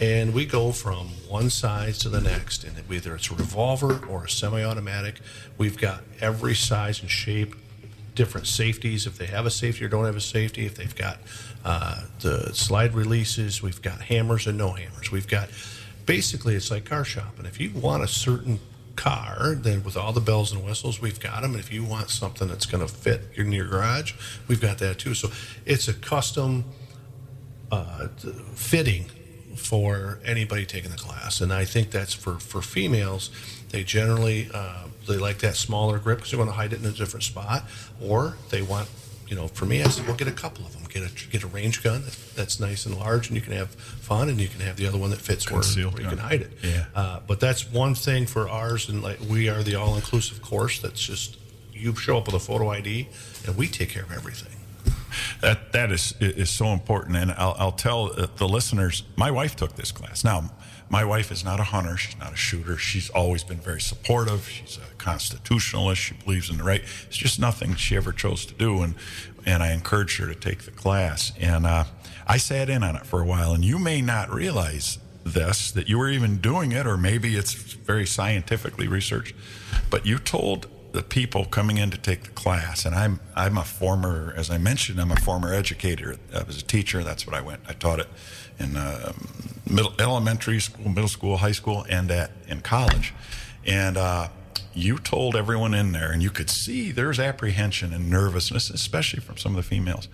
[0.01, 4.25] and we go from one size to the next, and whether it's a revolver or
[4.25, 5.21] a semi-automatic,
[5.57, 7.55] we've got every size and shape
[8.15, 11.19] different safeties, if they have a safety or don't have a safety, if they've got
[11.65, 15.13] uh, the slide releases, we've got hammers and no hammers.
[15.13, 15.49] We've got
[16.05, 17.47] basically it's like car shopping.
[17.47, 18.59] If you want a certain
[18.97, 21.53] car, then with all the bells and whistles, we've got them.
[21.53, 24.15] And if you want something that's going to fit in your garage,
[24.49, 25.15] we've got that too.
[25.15, 25.31] So
[25.65, 26.65] it's a custom
[27.71, 28.09] uh,
[28.55, 29.05] fitting
[29.59, 31.41] for anybody taking the class.
[31.41, 33.31] And I think that's for, for females,
[33.71, 36.87] they generally uh, they like that smaller grip because they want to hide it in
[36.87, 37.65] a different spot,
[38.01, 38.89] or they want,
[39.27, 40.85] you know, for me, I said, well, get a couple of them.
[40.89, 42.03] Get a get a range gun
[42.35, 44.99] that's nice and large, and you can have fun, and you can have the other
[44.99, 46.53] one that fits where, Concealed where you can hide it.
[46.63, 46.85] Yeah.
[46.95, 50.81] Uh, but that's one thing for ours, and like we are the all-inclusive course.
[50.81, 51.37] That's just
[51.75, 53.09] you show up with a photo ID,
[53.47, 54.58] and we take care of everything.
[55.41, 59.05] That that is is so important, and I'll, I'll tell uh, the listeners.
[59.17, 60.25] My wife took this class.
[60.25, 60.51] Now,
[60.91, 61.97] my wife is not a hunter.
[61.97, 62.77] She's not a shooter.
[62.77, 64.49] She's always been very supportive.
[64.49, 66.01] She's a constitutionalist.
[66.01, 66.83] She believes in the right.
[67.07, 68.95] It's just nothing she ever chose to do, and
[69.47, 71.33] and I encouraged her to take the class.
[71.39, 71.85] And uh,
[72.27, 73.55] I sat in on it for a while.
[73.55, 77.53] And you may not realize this that you were even doing it, or maybe it's
[77.53, 79.35] very scientifically researched.
[79.91, 83.65] But you told the people coming in to take the class, and I'm I'm a
[83.65, 86.17] former, as I mentioned, I'm a former educator.
[86.35, 87.05] I was a teacher.
[87.05, 87.61] That's what I went.
[87.69, 88.09] I taught it
[88.59, 89.13] in uh,
[89.69, 93.13] middle, elementary school, middle school, high school, and at in college.
[93.67, 94.29] And uh,
[94.75, 99.37] you told everyone in there, and you could see there's apprehension and nervousness, especially from
[99.37, 100.09] some of the females.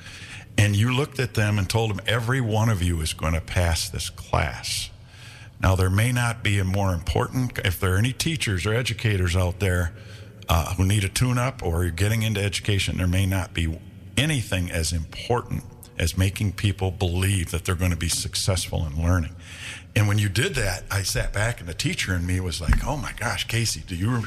[0.56, 3.40] And you looked at them and told them, every one of you is going to
[3.40, 4.90] pass this class.
[5.60, 9.37] Now, there may not be a more important, if there are any teachers or educators
[9.37, 9.92] out there
[10.48, 13.78] uh, who need a tune up or you're getting into education, there may not be
[14.16, 15.64] anything as important
[15.98, 19.35] as making people believe that they're going to be successful in learning.
[19.94, 22.85] And when you did that, I sat back and the teacher in me was like,
[22.85, 24.24] oh my gosh, Casey, do you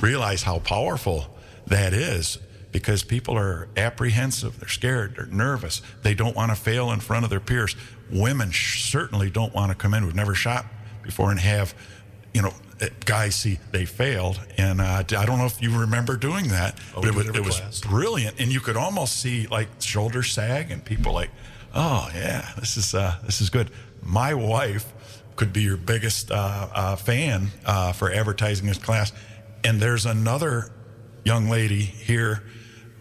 [0.00, 2.38] realize how powerful that is?
[2.72, 7.24] Because people are apprehensive, they're scared, they're nervous, they don't want to fail in front
[7.24, 7.76] of their peers.
[8.10, 10.64] Women certainly don't want to come in who've never shot
[11.02, 11.74] before and have,
[12.32, 12.54] you know,
[13.04, 14.40] guys see they failed.
[14.56, 17.44] And uh, I don't know if you remember doing that, Oh, but it was, it
[17.44, 18.40] was brilliant.
[18.40, 21.30] And you could almost see like shoulders sag and people like,
[21.74, 23.70] oh yeah, this is uh, this is good.
[24.02, 24.92] My wife
[25.36, 29.12] could be your biggest uh, uh, fan uh, for advertising this class,
[29.64, 30.70] and there's another
[31.24, 32.42] young lady here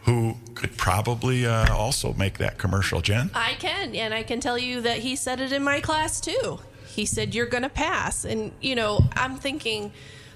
[0.03, 3.01] who could probably uh, also make that commercial.
[3.01, 6.19] Jen, I can, and I can tell you that he said it in my class
[6.21, 6.59] too.
[6.89, 9.91] He said you're going to pass, and you know, I'm thinking,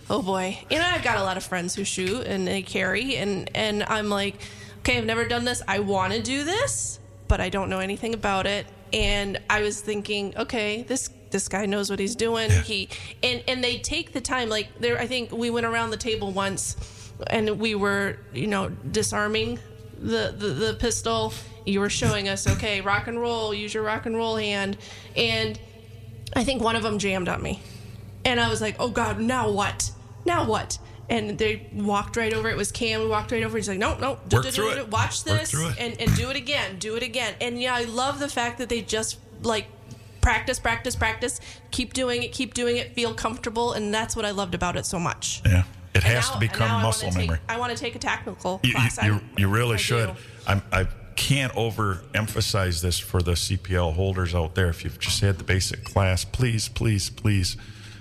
[0.09, 3.15] oh boy, you know, I've got a lot of friends who shoot and they carry,
[3.17, 4.35] and and I'm like,
[4.79, 5.61] okay, I've never done this.
[5.67, 8.67] I want to do this, but I don't know anything about it.
[8.91, 12.49] And I was thinking, okay, this this guy knows what he's doing.
[12.51, 12.89] He
[13.23, 14.49] and and they take the time.
[14.49, 16.77] Like there, I think we went around the table once,
[17.27, 19.59] and we were, you know, disarming
[19.97, 21.33] the, the, the pistol.
[21.65, 24.77] You were showing us, okay, rock and roll, use your rock and roll hand.
[25.15, 25.59] And
[26.35, 27.61] I think one of them jammed on me.
[28.25, 29.91] And I was like, oh God, now what?
[30.25, 30.77] Now what?
[31.09, 32.49] And they walked right over.
[32.49, 33.01] It was Cam.
[33.01, 33.57] We walked right over.
[33.57, 34.31] He's like, nope, nope.
[34.33, 34.89] Work through it.
[34.89, 36.79] Watch this and, and do it again.
[36.79, 37.33] Do it again.
[37.41, 39.67] And yeah, I love the fact that they just like
[40.21, 41.41] practice, practice, practice.
[41.71, 42.31] Keep doing it.
[42.31, 42.93] Keep doing it.
[42.95, 43.73] Feel comfortable.
[43.73, 45.41] And that's what I loved about it so much.
[45.45, 47.39] yeah, it And has now- to become now I muscle take- memory.
[47.49, 48.97] I want to take a technical You, you, class.
[48.97, 50.15] I- you, you really I should.
[50.47, 54.69] I'm, I can't overemphasize this for the CPL holders out there.
[54.69, 57.57] If you've just had the basic class, please, please, please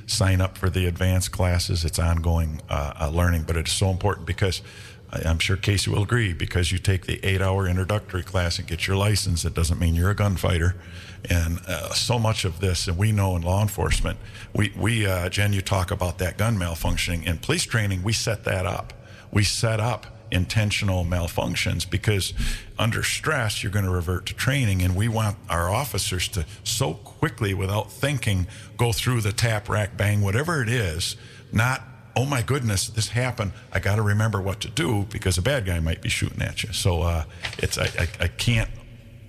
[0.06, 1.84] sign up for the advanced classes.
[1.84, 4.62] It's ongoing uh, uh, learning, but it's so important because
[5.12, 6.32] I'm sure Casey will agree.
[6.32, 10.10] Because you take the eight-hour introductory class and get your license, it doesn't mean you're
[10.10, 10.76] a gunfighter.
[11.28, 14.18] And uh, so much of this, and we know in law enforcement,
[14.54, 17.26] we, we uh, Jen, you talk about that gun malfunctioning.
[17.26, 18.92] In police training, we set that up.
[19.30, 22.32] We set up intentional malfunctions because
[22.78, 26.94] under stress you're going to revert to training and we want our officers to so
[26.94, 31.16] quickly without thinking go through the tap rack bang whatever it is
[31.52, 31.82] not
[32.16, 35.66] oh my goodness this happened i got to remember what to do because a bad
[35.66, 37.24] guy might be shooting at you so uh,
[37.58, 38.70] it's I, I, I can't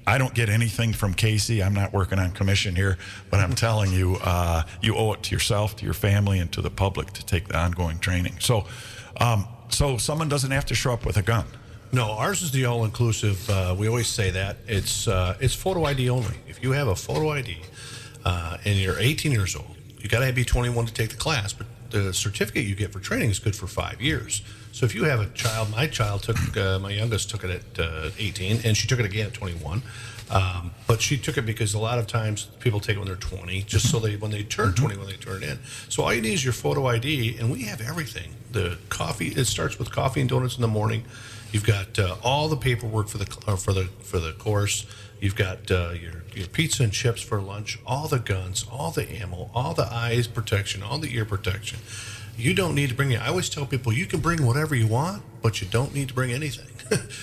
[0.06, 1.64] I don't get anything from Casey.
[1.64, 2.98] I'm not working on commission here,
[3.30, 6.62] but I'm telling you, uh, you owe it to yourself, to your family, and to
[6.62, 8.36] the public to take the ongoing training.
[8.40, 8.66] So,
[9.22, 11.46] um, so someone doesn't have to show up with a gun.
[11.92, 13.50] No, ours is the all-inclusive.
[13.50, 16.36] Uh, we always say that it's uh, it's photo ID only.
[16.48, 17.58] If you have a photo ID
[18.26, 21.54] uh, and you're 18 years old, you got to be 21 to take the class.
[21.54, 24.42] But the certificate you get for training is good for five years.
[24.72, 27.80] So if you have a child, my child took uh, my youngest took it at
[27.80, 29.84] uh, 18, and she took it again at 21.
[30.32, 33.16] Um, but she took it because a lot of times people take it when they're
[33.16, 35.60] 20, just so they when they turn 20, when they turn it in.
[35.90, 38.34] So all you need is your photo ID, and we have everything.
[38.52, 41.06] The coffee it starts with coffee and donuts in the morning.
[41.52, 44.88] You've got uh, all the paperwork for the uh, for the for the course.
[45.24, 49.10] You've got uh, your your pizza and chips for lunch, all the guns, all the
[49.10, 51.80] ammo, all the eyes protection, all the ear protection.
[52.38, 53.22] You don't need to bring it.
[53.22, 56.14] I always tell people you can bring whatever you want, but you don't need to
[56.14, 56.68] bring anything.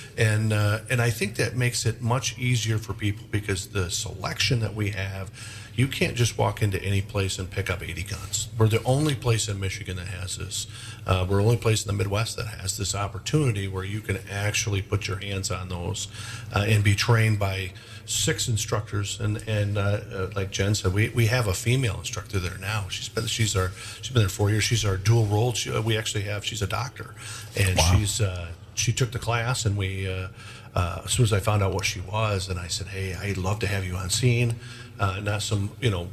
[0.17, 4.61] and uh, and I think that makes it much easier for people because the selection
[4.61, 5.31] that we have,
[5.75, 8.49] you can't just walk into any place and pick up 80 guns.
[8.57, 10.67] We're the only place in Michigan that has this.
[11.07, 14.21] Uh, we're the only place in the Midwest that has this opportunity where you can
[14.31, 16.09] actually put your hands on those
[16.55, 17.73] uh, and be trained by
[18.11, 19.81] six instructors and and uh,
[20.13, 22.87] uh, like Jen said, we, we have a female instructor there now.
[22.89, 23.71] She's been she's our
[24.03, 24.65] she's been there four years.
[24.65, 25.53] She's our dual role.
[25.53, 27.15] She, we actually have she's a doctor,
[27.57, 30.09] and she's uh, she took the class and we.
[30.09, 30.29] Uh,
[30.73, 33.37] uh, as soon as I found out what she was, and I said, "Hey, I'd
[33.37, 34.55] love to have you on scene,
[35.01, 36.09] uh, not some, you know,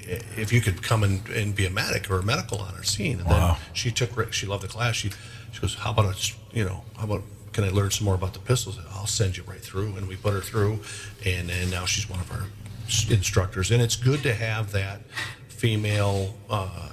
[0.00, 3.18] if you could come and, and be a medic or a medical on our scene."
[3.20, 3.58] And Wow.
[3.60, 4.94] then she took, she loved the class.
[4.94, 5.10] She,
[5.52, 7.22] she goes, "How about a, you know, how about
[7.56, 8.78] can I learn some more about the pistols?
[8.92, 10.80] I'll send you right through." And we put her through,
[11.24, 12.44] and and now she's one of our
[13.10, 13.70] instructors.
[13.70, 15.00] And it's good to have that
[15.48, 16.36] female.
[16.48, 16.90] Uh,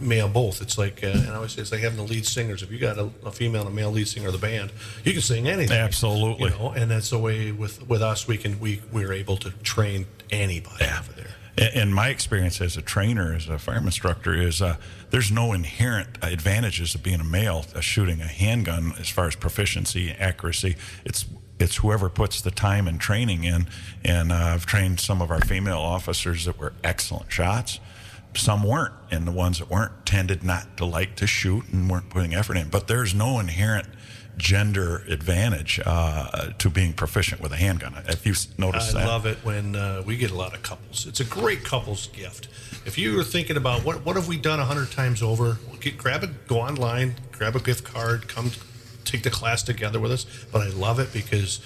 [0.00, 0.62] male both.
[0.62, 2.62] It's like, uh, and I always say it's like having the lead singers.
[2.62, 4.72] If you got a, a female and a male lead singer of the band,
[5.04, 5.76] you can sing anything.
[5.76, 6.50] Absolutely.
[6.50, 8.26] You know, and that's the way with with us.
[8.26, 11.34] We can we we're able to train anybody over there.
[11.56, 14.76] In my experience as a trainer, as a fireman instructor, is uh,
[15.10, 19.36] there's no inherent advantages of being a male uh, shooting a handgun as far as
[19.36, 20.76] proficiency, accuracy.
[21.04, 21.26] It's
[21.60, 23.68] it's whoever puts the time and training in.
[24.04, 27.78] And uh, I've trained some of our female officers that were excellent shots.
[28.34, 32.10] Some weren't, and the ones that weren't tended not to like to shoot and weren't
[32.10, 32.68] putting effort in.
[32.68, 33.86] But there's no inherent
[34.36, 37.94] gender advantage uh, to being proficient with a handgun.
[38.08, 40.62] If you notice noticed I that, love it when uh, we get a lot of
[40.62, 41.06] couples.
[41.06, 42.48] It's a great couples gift.
[42.86, 45.96] If you were thinking about what what have we done a hundred times over, get,
[45.96, 48.50] grab it, go online, grab a gift card, come
[49.04, 50.26] take the class together with us.
[50.52, 51.60] But I love it because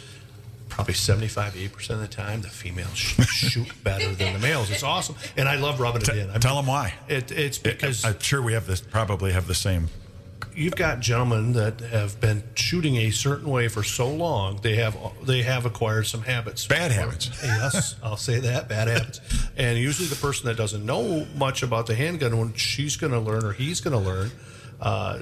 [0.69, 4.71] probably 75 80 percent of the time the females shoot better than the males.
[4.71, 6.31] It's awesome, and I love rubbing it in.
[6.31, 6.95] I'm- tell them why.
[7.09, 9.89] It, it's because I'm sure we have this probably have the same.
[10.55, 14.97] You've got gentlemen that have been shooting a certain way for so long they have
[15.25, 17.31] they have acquired some habits Bad habits.
[17.43, 19.21] yes i'll say that bad habits
[19.57, 23.21] and usually the person that doesn't know much about the handgun when she's going to
[23.21, 24.31] learn or he's going to learn
[24.81, 25.21] uh,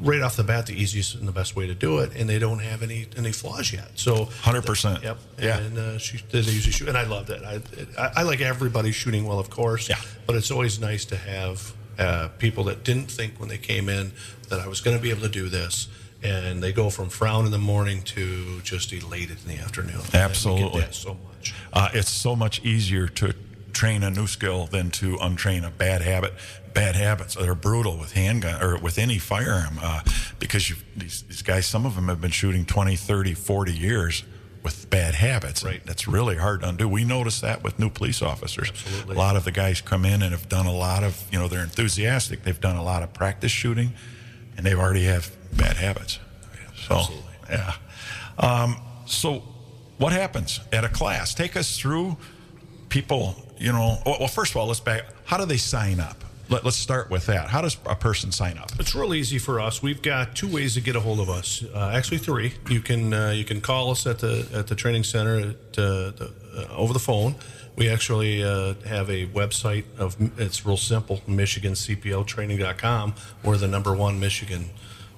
[0.00, 2.38] right off the bat the easiest and the best way to do it and they
[2.38, 5.02] don't have any any flaws yet so 100%.
[5.02, 5.58] yep Yeah.
[5.58, 7.60] and uh, she they usually shoot and i love that I,
[8.00, 9.96] I i like everybody shooting well of course Yeah.
[10.26, 14.12] but it's always nice to have uh, people that didn't think when they came in
[14.48, 15.88] that I was going to be able to do this,
[16.22, 20.00] and they go from frown in the morning to just elated in the afternoon.
[20.14, 20.84] Absolutely.
[20.90, 21.54] so much.
[21.72, 23.34] Uh, it's so much easier to
[23.72, 26.34] train a new skill than to untrain a bad habit.
[26.74, 30.02] Bad habits that are brutal with handgun or with any firearm uh,
[30.38, 34.22] because these, these guys, some of them have been shooting 20, 30, 40 years
[34.62, 35.62] with bad habits.
[35.64, 35.84] Right.
[35.84, 36.88] That's really hard to undo.
[36.88, 38.70] We notice that with new police officers.
[38.70, 39.14] Absolutely.
[39.14, 41.48] A lot of the guys come in and have done a lot of, you know,
[41.48, 42.42] they're enthusiastic.
[42.42, 43.92] They've done a lot of practice shooting
[44.56, 46.18] and they've already have bad habits.
[46.86, 47.24] So, absolutely.
[47.50, 47.72] yeah.
[48.38, 49.42] Um, so,
[49.98, 51.34] what happens at a class?
[51.34, 52.16] Take us through
[52.88, 53.98] people, you know.
[54.06, 55.04] Well, well, first of all, let's back.
[55.24, 56.24] How do they sign up?
[56.50, 57.48] Let, let's start with that.
[57.48, 58.70] How does a person sign up?
[58.78, 59.82] It's real easy for us.
[59.82, 61.62] We've got two ways to get a hold of us.
[61.74, 62.54] Uh, actually, three.
[62.70, 66.10] You can uh, you can call us at the at the training center at, uh,
[66.10, 67.34] the, uh, over the phone.
[67.76, 73.14] We actually uh, have a website of it's real simple, MichiganCPLTraining.com.
[73.44, 74.70] We're the number one Michigan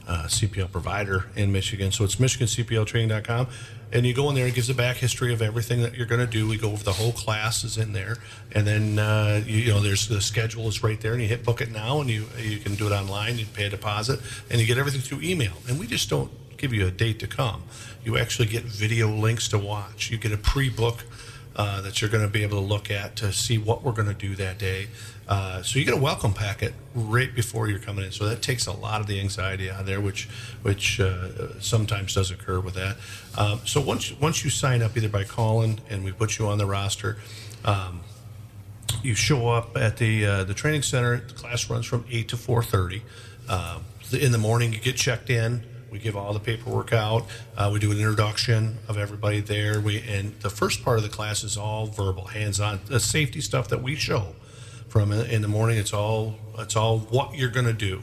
[0.06, 3.46] uh, CPL provider in Michigan, so it's MichiganCPLTraining.com.
[3.92, 6.20] And you go in there, it gives a back history of everything that you're going
[6.20, 6.48] to do.
[6.48, 8.18] We go over the whole class is in there,
[8.52, 11.44] and then uh, you, you know there's the schedule is right there, and you hit
[11.44, 13.38] book it now, and you you can do it online.
[13.38, 15.54] You pay a deposit, and you get everything through email.
[15.68, 17.64] And we just don't give you a date to come.
[18.04, 20.10] You actually get video links to watch.
[20.10, 21.04] You get a pre-book
[21.56, 24.08] uh, that you're going to be able to look at to see what we're going
[24.08, 24.88] to do that day.
[25.28, 28.10] Uh, so you get a welcome packet right before you're coming in.
[28.10, 30.28] So that takes a lot of the anxiety out of there, which
[30.62, 32.96] which uh, sometimes does occur with that.
[33.36, 36.58] Um, so once once you sign up, either by calling and we put you on
[36.58, 37.18] the roster.
[37.64, 38.00] Um,
[39.02, 41.18] you show up at the uh, the training center.
[41.18, 43.02] The class runs from eight to four thirty.
[43.48, 45.62] Um, in the morning, you get checked in.
[45.90, 47.26] We give all the paperwork out.
[47.56, 49.80] Uh, we do an introduction of everybody there.
[49.80, 53.68] We and the first part of the class is all verbal, hands-on, the safety stuff
[53.68, 54.34] that we show.
[54.88, 58.02] From in in the morning, it's all it's all what you're going to do.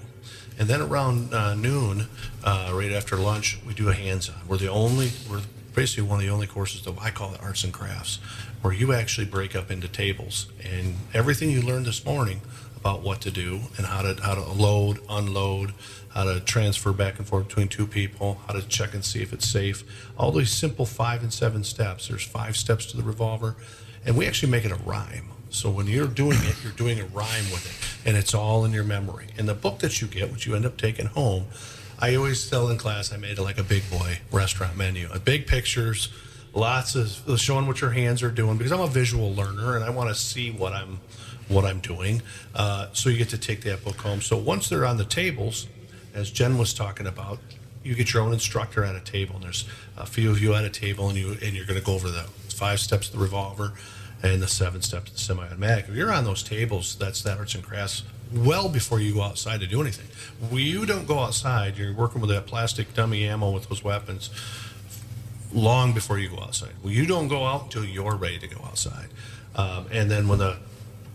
[0.59, 2.07] And then around uh, noon,
[2.43, 4.47] uh, right after lunch, we do a hands-on.
[4.47, 5.41] We're the only, we're
[5.75, 8.17] basically one of the only courses that I call it arts and crafts,
[8.61, 10.47] where you actually break up into tables.
[10.63, 12.41] And everything you learned this morning
[12.75, 15.73] about what to do and how to how to load, unload,
[16.09, 19.33] how to transfer back and forth between two people, how to check and see if
[19.33, 19.83] it's safe.
[20.17, 22.07] All these simple five and seven steps.
[22.07, 23.55] There's five steps to the revolver,
[24.05, 25.29] and we actually make it a rhyme.
[25.57, 28.71] So when you're doing it, you're doing a rhyme with it, and it's all in
[28.71, 29.27] your memory.
[29.37, 31.45] And the book that you get, which you end up taking home,
[31.99, 35.19] I always tell in class, I made it like a big boy restaurant menu, a
[35.19, 36.09] big pictures,
[36.53, 39.89] lots of showing what your hands are doing because I'm a visual learner and I
[39.89, 40.99] want to see what I'm
[41.47, 42.21] what I'm doing.
[42.53, 44.21] Uh, so you get to take that book home.
[44.21, 45.67] So once they're on the tables,
[46.13, 47.39] as Jen was talking about,
[47.83, 49.65] you get your own instructor at a table, and there's
[49.97, 52.09] a few of you at a table, and you and you're going to go over
[52.09, 53.73] the five steps of the revolver
[54.23, 55.89] and the seven steps to the semi-automatic.
[55.89, 58.03] If you're on those tables, that's that arts and crafts
[58.33, 60.07] well before you go outside to do anything.
[60.51, 64.29] You don't go outside, you're working with that plastic dummy ammo with those weapons
[65.53, 66.71] long before you go outside.
[66.83, 69.07] Well, you don't go out until you're ready to go outside.
[69.55, 70.57] Um, and then when the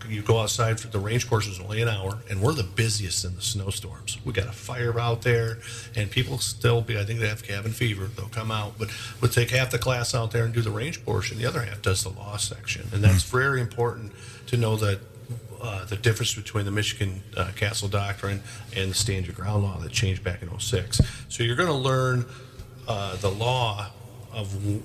[0.09, 3.25] you go outside for the range course is only an hour, and we're the busiest
[3.25, 4.17] in the snowstorms.
[4.25, 5.59] We got a fire out there,
[5.95, 6.97] and people still be.
[6.97, 8.05] I think they have cabin fever.
[8.05, 8.89] They'll come out, but
[9.21, 11.37] we'll take half the class out there and do the range portion.
[11.37, 14.11] The other half does the law section, and that's very important
[14.47, 14.99] to know that
[15.61, 18.41] uh, the difference between the Michigan uh, Castle Doctrine
[18.75, 20.99] and the Stand Your Ground law that changed back in 06.
[21.29, 22.25] So you're going to learn
[22.87, 23.89] uh, the law
[24.33, 24.81] of w-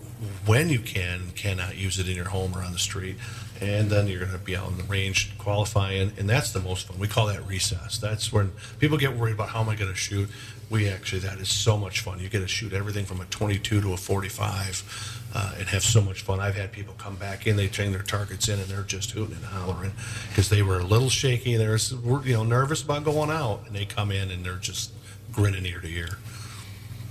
[0.47, 3.17] when you can and cannot use it in your home or on the street.
[3.61, 6.87] And then you're going to be out in the range qualifying, and that's the most
[6.87, 6.99] fun.
[6.99, 7.99] We call that recess.
[7.99, 10.29] That's when people get worried about how am I going to shoot.
[10.71, 12.21] We actually, that is so much fun.
[12.21, 16.01] You get to shoot everything from a 22 to a 45 uh, and have so
[16.01, 16.41] much fun.
[16.41, 19.37] I've had people come back in, they train their targets in, and they're just hooting
[19.37, 19.93] and hollering
[20.29, 21.55] because they were a little shaky.
[21.55, 24.93] and They're you know nervous about going out, and they come in and they're just
[25.33, 26.19] grinning ear to ear.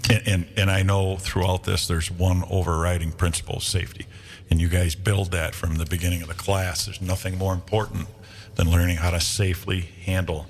[0.10, 4.06] And, and, and I know throughout this, there's one overriding principle safety.
[4.50, 6.86] And you guys build that from the beginning of the class.
[6.86, 8.08] There's nothing more important
[8.58, 10.48] than learning how to safely handle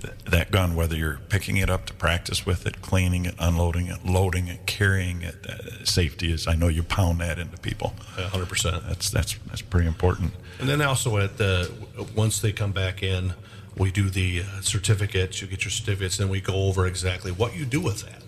[0.00, 3.86] th- that gun, whether you're picking it up to practice with it, cleaning it, unloading
[3.86, 5.46] it, loading it, carrying it.
[5.46, 7.92] Uh, safety is, I know you pound that into people.
[8.18, 8.88] Yeah, 100%.
[8.88, 10.32] That's, that's, that's pretty important.
[10.58, 11.70] And then also at the
[12.16, 13.34] once they come back in,
[13.76, 15.40] we do the uh, certificates.
[15.42, 18.22] You get your certificates, then we go over exactly what you do with that,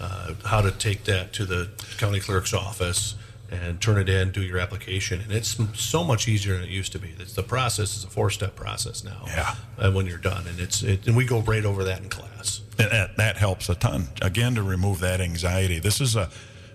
[0.00, 3.14] uh, how to take that to the county clerk's office
[3.50, 6.92] and turn it in, do your application, and it's so much easier than it used
[6.92, 7.14] to be.
[7.18, 9.22] It's the process is a four-step process now.
[9.26, 9.54] Yeah.
[9.78, 12.60] uh, when you're done, and it's it, and we go right over that in class.
[12.78, 14.08] And that, that helps a ton.
[14.20, 15.78] Again, to remove that anxiety.
[15.78, 16.28] This is a,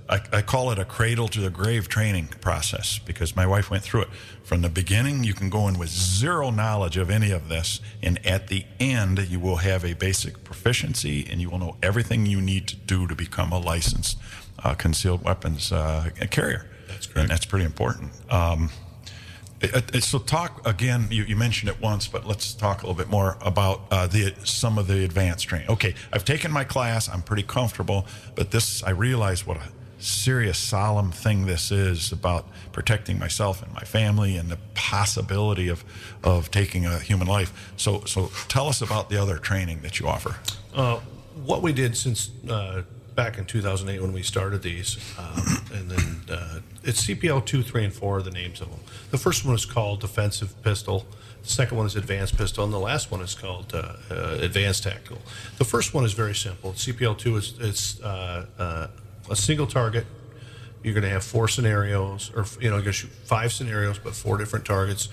[0.10, 3.84] I, I call it a cradle to the grave training process because my wife went
[3.84, 4.10] through it.
[4.44, 8.26] From the beginning, you can go in with zero knowledge of any of this, and
[8.26, 12.42] at the end, you will have a basic proficiency and you will know everything you
[12.42, 14.18] need to do to become a licensed
[14.78, 16.66] concealed weapons uh, carrier.
[16.88, 18.12] That's And that's pretty important.
[18.30, 18.70] Um,
[19.62, 21.07] it- it- so talk again.
[21.12, 24.34] You, you mentioned it once, but let's talk a little bit more about uh, the
[24.43, 25.70] some of the advanced training.
[25.70, 27.07] Okay, I've taken my class.
[27.07, 28.05] I'm pretty comfortable,
[28.36, 29.68] but this I realize what a
[29.99, 35.84] serious, solemn thing this is about protecting myself and my family and the possibility of
[36.24, 37.72] of taking a human life.
[37.78, 40.38] So so tell us about the other training that you offer.
[40.74, 40.99] Uh,
[41.45, 42.82] what we did since uh,
[43.22, 45.44] back in 2008 when we started these, um,
[45.76, 48.80] and then uh, it's CPL 2, 3, and 4 are the names of them.
[49.12, 51.06] The first one is called Defensive Pistol.
[51.44, 54.82] The second one is Advanced Pistol, and the last one is called uh, uh, Advanced
[54.82, 55.20] Tactical.
[55.60, 56.72] The first one is very simple.
[56.72, 58.88] CPL 2 is it's uh, uh,
[59.30, 60.08] a single target.
[60.82, 64.00] You're going to have four scenarios, or you know, you're going to shoot five scenarios,
[64.00, 65.10] but four different targets.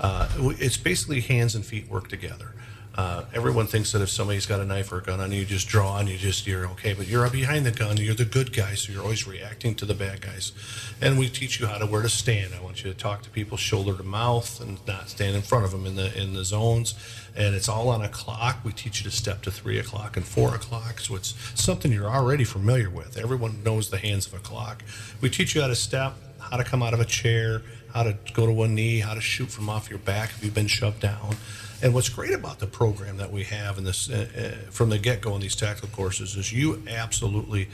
[0.00, 2.54] Uh, it's basically hands and feet work together.
[2.96, 5.46] Uh, everyone thinks that if somebody's got a knife or a gun on you, you
[5.46, 6.92] just draw and you just you're okay.
[6.92, 7.96] But you're behind the gun.
[7.96, 10.52] You're the good guy, so you're always reacting to the bad guys.
[11.00, 12.52] And we teach you how to where to stand.
[12.54, 15.64] I want you to talk to people shoulder to mouth and not stand in front
[15.64, 16.94] of them in the in the zones.
[17.36, 18.58] And it's all on a clock.
[18.64, 22.10] We teach you to step to three o'clock and four o'clock, so it's something you're
[22.10, 23.16] already familiar with.
[23.16, 24.82] Everyone knows the hands of a clock.
[25.20, 27.62] We teach you how to step, how to come out of a chair,
[27.92, 30.54] how to go to one knee, how to shoot from off your back if you've
[30.54, 31.36] been shoved down.
[31.82, 34.26] And what's great about the program that we have in this uh,
[34.66, 37.68] uh, from the get go in these tactical courses is you absolutely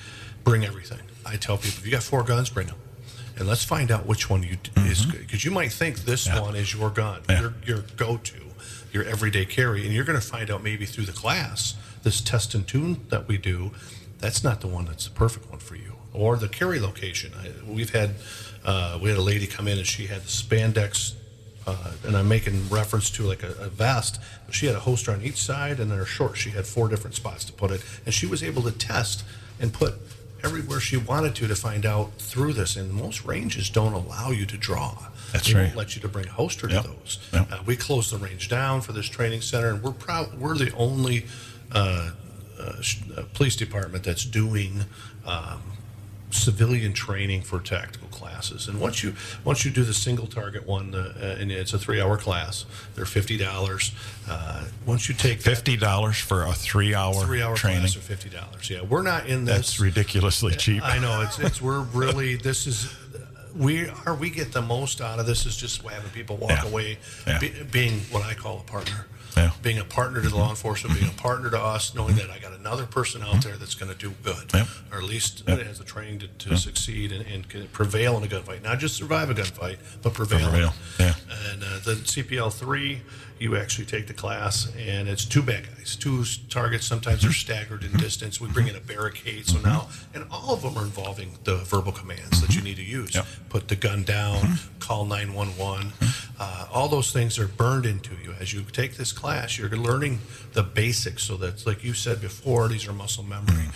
[0.45, 1.01] bring everything.
[1.25, 2.77] I tell people if you got four guns, bring them.
[3.39, 6.41] And let's find out which one you is good because you might think this Yeah.
[6.41, 7.41] one is your gun, Yeah.
[7.41, 8.35] your your go to,
[8.93, 12.55] your everyday carry, and you're going to find out maybe through the class this test
[12.55, 13.73] and tune that we do,
[14.21, 17.33] that's not the one that's the perfect one for you, or the carry location.
[17.37, 18.15] I, we've had
[18.67, 21.15] uh, we had a lady come in and she had the spandex
[21.67, 24.21] uh, and I'm making reference to like a, a vest.
[24.45, 26.39] But she had a holster on each side, and then her shorts.
[26.39, 29.25] She had four different spots to put it, and she was able to test
[29.59, 29.95] and put
[30.45, 32.77] everywhere she wanted to to find out through this.
[32.77, 34.97] And most ranges don't allow you to draw.
[35.33, 35.65] That's they right.
[35.65, 36.83] Won't let you to bring a holster Yep.
[36.83, 37.19] to those.
[37.33, 37.49] Yep.
[37.53, 40.39] Uh, we closed the range down for this training center, and we're proud.
[40.39, 41.27] We're the only
[41.73, 42.11] uh,
[42.61, 44.85] uh, sh- uh, police department that's doing.
[45.27, 45.63] Um,
[46.31, 49.15] civilian training for tactical classes and once you
[49.45, 52.65] once you do the single target one uh, uh, and it's a three hour class
[52.95, 53.93] they're fifty dollars
[54.29, 57.81] uh, once you take Fifty dollars for a three-hour three hour training.
[57.81, 60.83] class are fifty dollars yeah we're not in this That's ridiculously cheap.
[60.85, 62.93] I know it's it's we're really this is
[63.55, 66.67] we are we get the most out of this is just having people walk Yeah.
[66.69, 67.39] away Yeah.
[67.39, 69.07] be, being what I call a partner.
[69.37, 69.51] Yeah.
[69.63, 71.19] Being a partner to the law enforcement, being a mm-hmm.
[71.19, 72.29] partner to us, knowing mm-hmm.
[72.29, 73.41] that I got another person out mm-hmm.
[73.41, 74.67] there that's going to do good, Yep.
[74.93, 75.61] or at least Yep.
[75.67, 78.63] has the training to, to succeed and, and can prevail in a gunfight.
[78.63, 80.49] Not just survive a gunfight, but prevail.
[80.49, 81.15] Prevail, yeah.
[81.53, 83.03] And uh, the CPL three,
[83.39, 86.87] you actually take the class, and it's two bad guys, two targets.
[86.87, 88.41] Sometimes they're staggered in distance.
[88.41, 91.93] We bring in a barricade, so now, and all of them are involving the verbal
[91.93, 93.15] commands that you need to use.
[93.15, 93.27] Yep.
[93.49, 95.93] Put the gun down, call nine one one.
[96.39, 99.59] Uh, all those things are burned into you as you take this class.
[99.59, 100.21] You're learning
[100.53, 102.69] the basics, so that's like you said before.
[102.69, 103.67] These are muscle memory.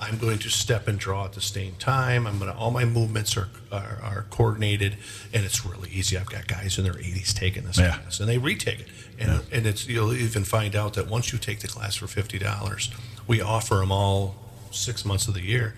[0.00, 2.26] I'm going to step and draw at the same time.
[2.26, 4.96] I'm gonna all my movements are are, are coordinated,
[5.32, 6.16] and it's really easy.
[6.16, 7.96] I've got guys in their 80s taking this Yeah.
[7.98, 8.86] class, and they retake it.
[9.18, 12.38] And and it's you'll even find out that once you take the class for fifty
[12.38, 12.90] dollars,
[13.26, 14.36] we offer them all
[14.70, 15.74] six months of the year.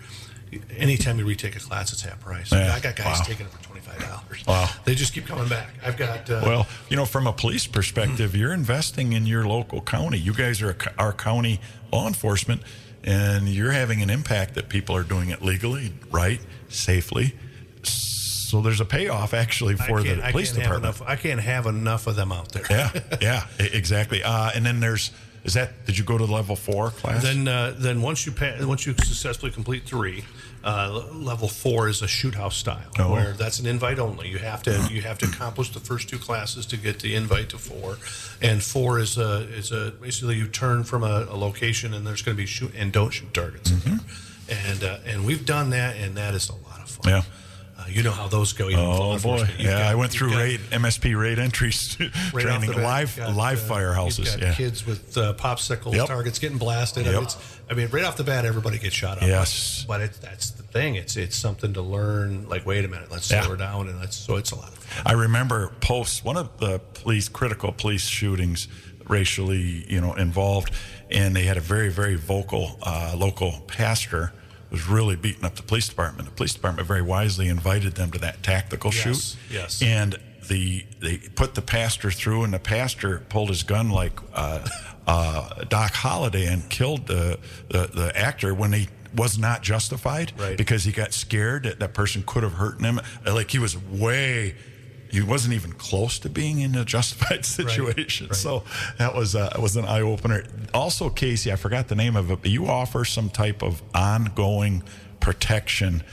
[0.77, 2.51] Anytime you retake a class, it's half price.
[2.51, 2.73] Yeah.
[2.75, 3.25] I got guys Wow.
[3.25, 4.43] taking it for twenty five dollars.
[4.45, 4.69] Wow.
[4.83, 5.69] They just keep coming back.
[5.83, 9.81] I've got uh, Well, you know, from a police perspective, you're investing in your local
[9.81, 10.17] county.
[10.19, 11.61] You guys are our county
[11.91, 12.61] law enforcement,
[13.03, 16.39] and you're having an impact that people are doing it legally, right,
[16.69, 17.33] safely.
[17.83, 20.83] So there's a payoff actually for the police department.
[20.97, 22.65] enough- I can't have enough of them out there.
[22.69, 22.91] Yeah,
[23.21, 24.23] yeah, exactly.
[24.23, 25.11] Uh, and then there's
[25.43, 27.23] is that did you go to the level four class?
[27.23, 30.23] Then, uh, then once you pa- once you successfully complete three,
[30.63, 33.11] uh, level four is a shoot house style, Oh.
[33.13, 34.29] where that's an invite only.
[34.29, 37.49] You have to you have to accomplish the first two classes to get the invite
[37.49, 37.97] to four,
[38.41, 42.21] and four is a is a basically you turn from a, a location and there's
[42.21, 43.99] going to be shoot and don't shoot targets in there,
[44.49, 47.11] and uh, and we've done that and that is a lot of fun.
[47.11, 47.29] Mm-hmm.
[47.31, 47.37] yeah.
[47.93, 48.69] You know how those go.
[48.69, 49.71] even Oh boy, yeah.
[49.71, 51.97] got- I went through got- raid MSP raid entries
[52.33, 54.39] right training live got, live uh, firehouses.
[54.41, 54.53] Yeah.
[54.53, 56.07] kids with uh, popsicle Yep.
[56.07, 57.05] targets getting blasted.
[57.05, 57.23] Yep.
[57.23, 59.23] It's, I mean, right off the bat, everybody gets shot up.
[59.23, 59.85] Yes.
[59.87, 60.95] but it, that's the thing.
[60.95, 62.47] It's it's something to learn.
[62.49, 63.41] Like, wait a minute, let's Yeah.
[63.41, 64.15] slow her down, and let's.
[64.17, 65.03] So it's a lot of fun.
[65.05, 68.67] I remember post one of the police critical police shootings,
[69.07, 70.73] racially you know involved,
[71.09, 74.31] and they had a very very vocal uh, local pastor
[74.71, 76.27] was really beating up the police department.
[76.29, 79.37] The police department very wisely invited them to that tactical Yes, shoot.
[79.51, 79.81] yes.
[79.81, 80.17] And
[80.47, 84.65] the they put the pastor through, and the pastor pulled his gun like uh,
[85.07, 87.37] uh, Doc Holliday and killed the,
[87.69, 90.57] the the actor when he was not justified Right.
[90.57, 92.99] because he got scared that that person could have hurt him.
[93.25, 94.55] Like he was way
[95.11, 98.27] he wasn't even close to being in a justified situation.
[98.27, 98.35] right.
[98.35, 98.63] So
[98.97, 100.43] that was uh, was an eye opener.
[100.73, 104.83] Also, Casey, I forgot the name of it, but you offer some type of ongoing
[105.19, 106.03] protection,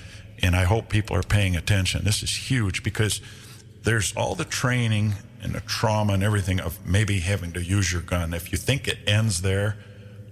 [0.42, 2.04] and I hope people are paying attention.
[2.04, 3.20] This is huge because
[3.84, 8.02] there's all the training and the trauma and everything of maybe having to use your
[8.02, 8.34] gun.
[8.34, 9.76] If you think it ends there,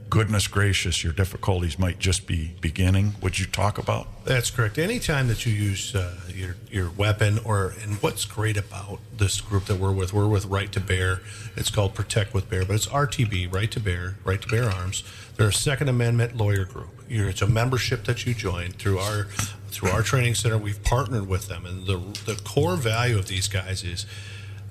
[0.08, 3.14] goodness gracious, your difficulties might just be beginning.
[3.22, 4.24] Would you talk about?
[4.24, 4.78] That's correct.
[4.78, 9.64] Anytime that you use uh, your your weapon, or and what's great about this group
[9.66, 11.20] that we're with, we're with Right to Bear.
[11.56, 15.02] It's called Protect with Bear, but it's RTB, Right to Bear, Right to Bear Arms.
[15.36, 16.88] They're a Second Amendment lawyer group.
[17.08, 19.24] You're, it's a membership that you join through our
[19.68, 20.58] through our training center.
[20.58, 24.06] We've partnered with them, and the the core value of these guys is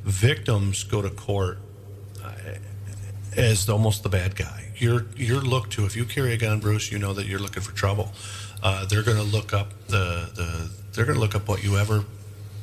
[0.03, 1.59] victims go to court
[3.35, 4.71] as almost the bad guy.
[4.77, 6.91] You're you're looked to if you carry a gun, Bruce.
[6.91, 8.11] You know that you're looking for trouble.
[8.63, 11.77] Uh, they're going to look up the the they're going to look up what you
[11.77, 12.03] ever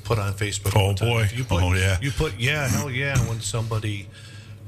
[0.05, 0.73] put on Facebook.
[0.75, 1.29] Oh boy.
[1.35, 1.99] You put, Oh, yeah.
[2.01, 3.17] You put yeah, hell yeah.
[3.29, 4.09] When somebody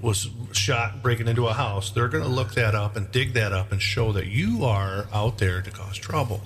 [0.00, 3.52] was shot breaking into a house, they're going to look that up and dig that
[3.52, 6.42] up and show that you are out there to cause trouble.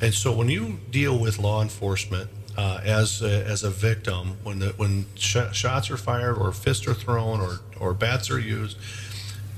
[0.00, 4.58] And so when you deal with law enforcement uh, as a, as a victim, when
[4.58, 8.76] the, when sh- shots are fired or fists are thrown or or bats are used,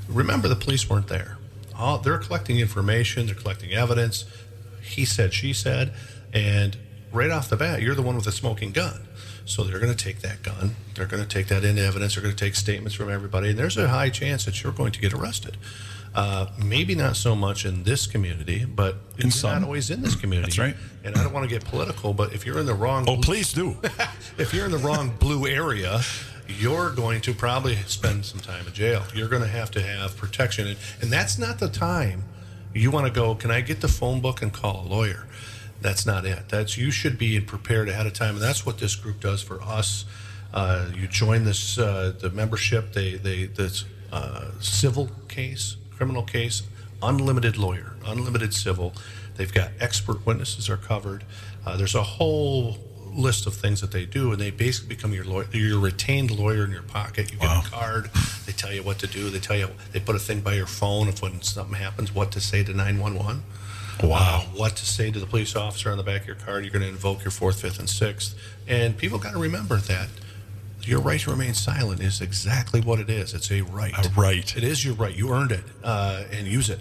[0.08, 1.36] remember the police weren't there.
[1.76, 4.24] All, they're collecting information, they're collecting evidence.
[4.80, 5.92] He said, she said,
[6.32, 6.76] and
[7.12, 9.06] right off the bat, you're the one with the smoking gun.
[9.44, 12.22] So they're going to take that gun, they're going to take that into evidence, they're
[12.22, 15.00] going to take statements from everybody, and there's a high chance that you're going to
[15.00, 15.58] get arrested.
[16.14, 20.14] Uh, maybe not so much in this community, but In you're not always in this
[20.14, 20.50] community.
[20.50, 20.76] That's right.
[21.02, 23.52] And I don't want to get political, but if you're in the wrong, Oh, please
[23.52, 23.76] do.
[24.38, 26.02] if you're in the wrong blue area,
[26.46, 29.02] you're going to probably spend some time in jail.
[29.12, 32.24] You're going to have to have protection, and, and that's not the time
[32.74, 35.26] You want to go, can I get the phone book and call a lawyer?
[35.80, 36.48] That's not it.
[36.48, 39.60] That's you should be prepared ahead of time, and that's what this group does for
[39.62, 40.04] us.
[40.52, 42.92] Uh, you join this uh, the membership.
[42.92, 46.62] They they this uh, civil case, criminal case,
[47.02, 48.92] unlimited lawyer, unlimited civil.
[49.36, 51.24] They've got expert witnesses are covered.
[51.66, 52.78] Uh, there's a whole
[53.12, 56.64] list of things that they do, and they basically become your lawyer, your retained lawyer
[56.64, 57.30] in your pocket.
[57.32, 57.62] You get Wow.
[57.64, 58.10] a card.
[58.46, 59.30] They tell you what to do.
[59.30, 62.32] They tell you they put a thing by your phone if when something happens, what
[62.32, 63.42] to say to nine one one.
[64.02, 64.46] Wow.
[64.54, 66.64] What to say to the police officer on the back of your card.
[66.64, 68.34] You're going to invoke your fourth, fifth, and sixth.
[68.66, 70.08] And people got to remember that
[70.86, 73.34] your right to remain silent is exactly what it is.
[73.34, 73.92] It's a right.
[74.04, 74.56] A right.
[74.56, 75.14] It is your right.
[75.14, 76.80] You earned it uh, and use it.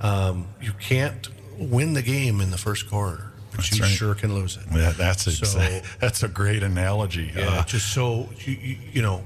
[0.00, 1.28] Um, you can't
[1.58, 3.90] win the game in the first quarter, but That's you right.
[3.90, 4.62] sure can lose it.
[4.74, 7.32] Yeah, that's So- that's a great analogy.
[7.34, 9.24] Yeah, Uh, just so you, you, you know,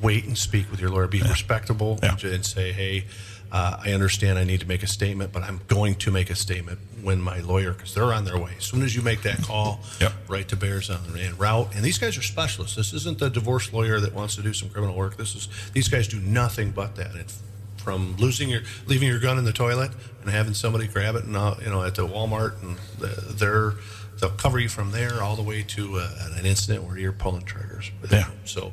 [0.00, 1.06] wait and speak with your lawyer.
[1.06, 2.16] Be respectable Yeah.
[2.24, 3.04] and say, "Hey,
[3.52, 4.38] uh, I understand.
[4.38, 7.38] I need to make a statement, but I'm going to make a statement when my
[7.40, 8.52] lawyer, because they're on their way.
[8.58, 10.12] As soon as you make that call, Yep.
[10.28, 11.68] right to bears on the route.
[11.74, 12.76] And these guys are specialists.
[12.76, 15.16] This isn't the divorce lawyer that wants to do some criminal work.
[15.16, 17.14] This is these guys do nothing but that.
[17.14, 17.38] It's
[17.76, 19.90] from losing your leaving your gun in the toilet
[20.22, 23.74] and having somebody grab it and uh, you know at the Walmart and the, they're
[24.18, 27.42] they'll cover you from there all the way to uh, an incident where you're pulling
[27.44, 27.90] triggers.
[28.10, 28.30] Yeah.
[28.46, 28.72] So,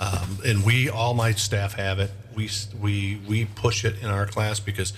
[0.00, 2.10] um, and we all my staff have it.
[2.34, 2.50] We
[2.80, 4.92] we we push it in our class because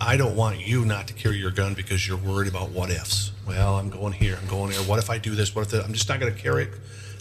[0.00, 3.32] I don't want you not to carry your gun because you're worried about what ifs.
[3.46, 4.38] Well, I'm going here.
[4.40, 4.80] I'm going there.
[4.80, 5.54] What if I do this?
[5.54, 5.84] What if that?
[5.84, 6.70] I'm just not going to carry it.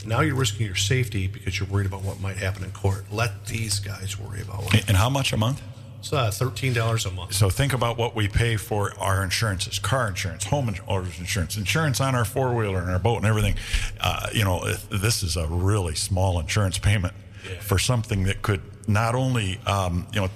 [0.06, 3.04] Now you're risking your safety because you're worried about what might happen in court.
[3.12, 4.88] Let these guys worry about what.
[4.88, 5.62] and how much a month?
[6.00, 7.34] It's uh, thirteen dollars a month.
[7.34, 12.16] So think about what we pay for our insurances: car insurance, home insurance, insurance on
[12.16, 13.56] our four wheeler and our boat and everything.
[14.00, 17.14] Uh, you know, this is a really small insurance payment
[17.60, 20.30] for something that could not only, um, you know,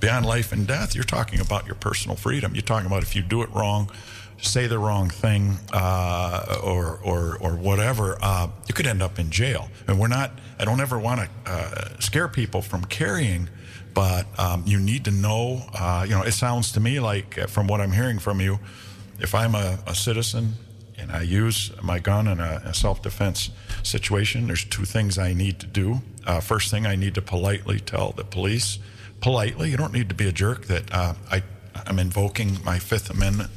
[0.00, 0.94] beyond life and death.
[0.94, 2.54] You're talking about your personal freedom.
[2.54, 3.90] You're talking about if you do it wrong,
[4.40, 9.30] say the wrong thing, uh, or or or whatever, uh, you could end up in
[9.30, 9.68] jail.
[9.86, 10.32] And we're not.
[10.58, 13.48] I don't ever want to uh, scare people from carrying
[13.98, 15.60] but um, you need to know.
[15.74, 18.60] Uh, you know, it sounds to me like, uh, from what I'm hearing from you,
[19.18, 20.52] if I'm a, a citizen
[20.96, 23.50] and I use my gun in a, a self-defense
[23.82, 26.00] situation, there's two things I need to do.
[26.24, 28.78] Uh, first thing, I need to politely tell the police,
[29.20, 29.70] politely.
[29.70, 31.42] You don't need to be a jerk that uh, I.
[31.86, 33.50] I'm invoking my Fifth Amendment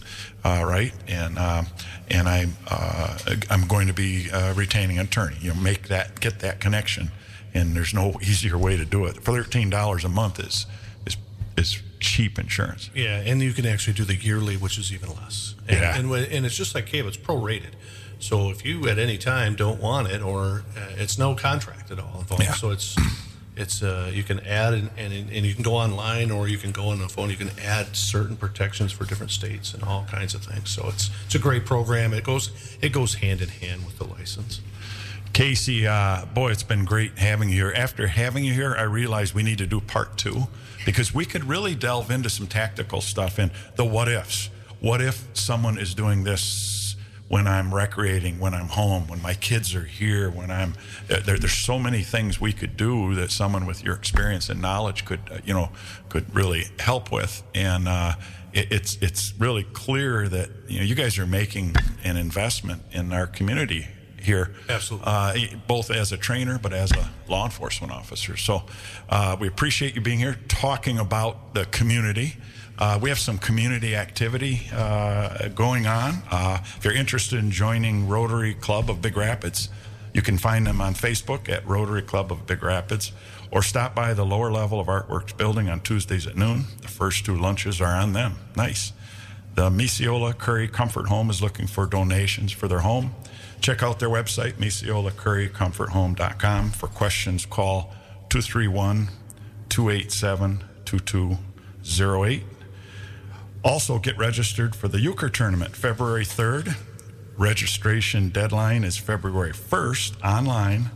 [0.45, 1.63] uh, right, and uh,
[2.09, 3.17] and I'm uh,
[3.49, 5.37] I'm going to be uh, retaining an attorney.
[5.41, 7.11] You know, make that get that connection
[7.53, 9.15] and there's no easier way to do it.
[9.15, 10.65] For thirteen dollars a month is
[11.05, 11.17] is
[11.57, 12.89] is cheap insurance.
[12.95, 15.55] Yeah, and you can actually do the yearly, which is even less.
[15.67, 15.97] And, Yeah.
[15.97, 17.73] and, when- and it's just like cable; it's prorated.
[18.19, 21.99] So if you at any time don't want it, or uh, it's no contract at
[21.99, 22.53] all involved, Yeah.
[22.53, 22.95] so it's
[23.55, 26.71] it's uh, you can add and, and and you can go online or you can
[26.71, 27.29] go on the phone.
[27.29, 30.69] You can add certain protections for different states and all kinds of things.
[30.69, 32.13] So it's it's a great program.
[32.13, 34.61] It goes it goes hand in hand with the license.
[35.33, 37.73] Casey, uh, boy, it's been great having you here.
[37.75, 40.47] After having you here, I realized we need to do part two
[40.85, 44.49] because we could really delve into some tactical stuff and the what ifs.
[44.79, 46.41] What if someone is doing this
[47.31, 50.73] when I'm recreating, when I'm home, when my kids are here, when I'm
[51.09, 54.61] uh, there, there's so many things we could do that someone with your experience and
[54.61, 55.69] knowledge could, uh, you know,
[56.09, 57.41] could really help with.
[57.55, 58.15] And uh,
[58.51, 61.73] it, it's it's really clear that you know you guys are making
[62.03, 63.87] an investment in our community
[64.21, 64.53] here.
[64.67, 65.07] Absolutely.
[65.07, 68.35] Uh, both as a trainer, but as a law enforcement officer.
[68.35, 68.63] So
[69.07, 72.35] uh, we appreciate you being here, talking about the community.
[72.81, 76.15] Uh, we have some community activity uh, going on.
[76.31, 79.69] Uh, if you're interested in joining Rotary Club of Big Rapids,
[80.15, 83.11] you can find them on Facebook at Rotary Club of Big Rapids,
[83.51, 86.63] or stop by the lower level of Artworks building on Tuesdays at noon.
[86.81, 88.37] The first two lunches are on them.
[88.55, 88.93] Nice.
[89.53, 93.13] The Misiola Curry Comfort Home is looking for donations for their home.
[93.61, 96.71] Check out their website, MisiolaCurryComfortHome.com.
[96.71, 97.93] For questions, call
[98.29, 99.09] 231
[99.69, 102.43] 287 2208.
[103.63, 106.75] Also, get registered for the Euchre Tournament February 3rd.
[107.37, 110.89] Registration deadline is February 1st online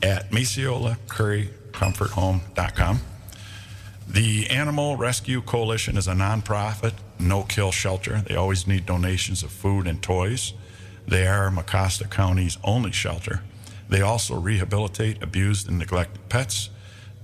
[0.00, 3.00] at MisiolaCurryComfortHome.com.
[4.06, 8.20] The Animal Rescue Coalition is a nonprofit, no kill shelter.
[8.20, 10.52] They always need donations of food and toys.
[11.08, 13.42] They are Mecosta County's only shelter.
[13.88, 16.70] They also rehabilitate abused and neglected pets,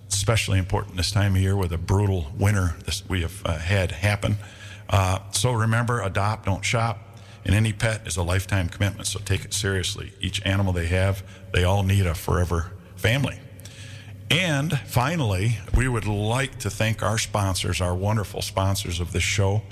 [0.09, 3.93] especially important this time of year with a brutal winter this we have uh, had
[3.93, 4.39] happen.
[4.91, 6.99] Uh, so remember, adopt, don't shop.
[7.45, 10.13] And any pet is a lifetime commitment, so take it seriously.
[10.21, 11.23] Each animal they have,
[11.55, 13.39] they all need a forever family.
[14.31, 19.63] And finally, we would like to thank our sponsors, our wonderful sponsors of this show.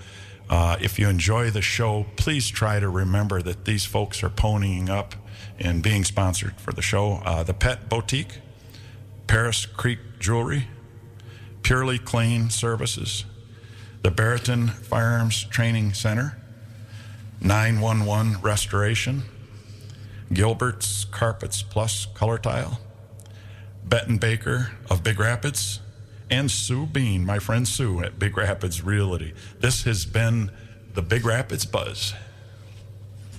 [0.49, 4.89] Uh, if you enjoy the show, please try to remember that these folks are ponying
[4.89, 5.14] up
[5.59, 7.21] and being sponsored for the show.
[7.25, 8.39] Uh, the Pet Boutique,
[9.27, 10.69] Paris Creek Jewelry,
[11.62, 13.27] Purely Clean Services,
[14.09, 16.39] the Barrington Firearms Training Center,
[17.43, 19.25] 911 Restoration,
[20.33, 22.81] Gilbert's Carpets Plus Color Tile,
[23.85, 25.81] Benton Baker of Big Rapids,
[26.31, 29.35] and Sue Bean, my friend Sue at Big Rapids Realty.
[29.61, 30.53] This has been
[30.95, 32.15] the Big Rapids Buzz.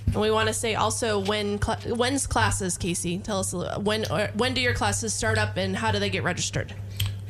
[0.06, 3.18] And we want to say also when cl- when's classes, Casey?
[3.18, 6.22] Tell us when or when do your classes start up and how do they get
[6.22, 6.72] registered?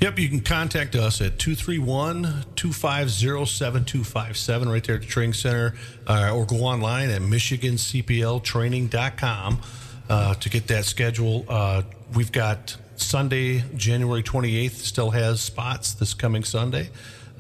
[0.00, 2.22] Yep, you can contact us at 231
[2.56, 5.74] 250 7257 right there at the training center,
[6.06, 9.60] uh, or go online at MichiganCPLTraining.com
[10.08, 11.44] uh, to get that schedule.
[11.46, 11.82] Uh,
[12.14, 16.88] we've got Sunday, January 28th, still has spots this coming Sunday.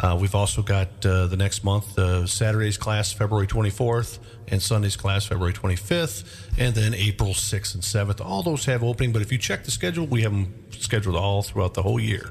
[0.00, 4.96] Uh, we've also got uh, the next month, uh, Saturday's class, February 24th, and Sunday's
[4.96, 6.24] class, February 25th,
[6.58, 8.24] and then April 6th and 7th.
[8.24, 11.42] All those have opening, but if you check the schedule, we have them scheduled all
[11.42, 12.30] throughout the whole year.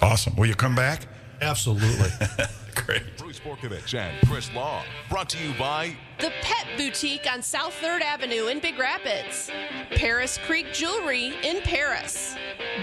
[0.00, 0.36] Awesome.
[0.36, 1.06] Will you come back?
[1.40, 2.08] Absolutely.
[2.84, 3.16] Great.
[3.16, 4.84] Bruce Borkovich and Chris Law.
[5.08, 9.50] Brought to you by The Pet Boutique on South 3rd Avenue in Big Rapids.
[9.96, 12.36] Paris Creek Jewelry in Paris.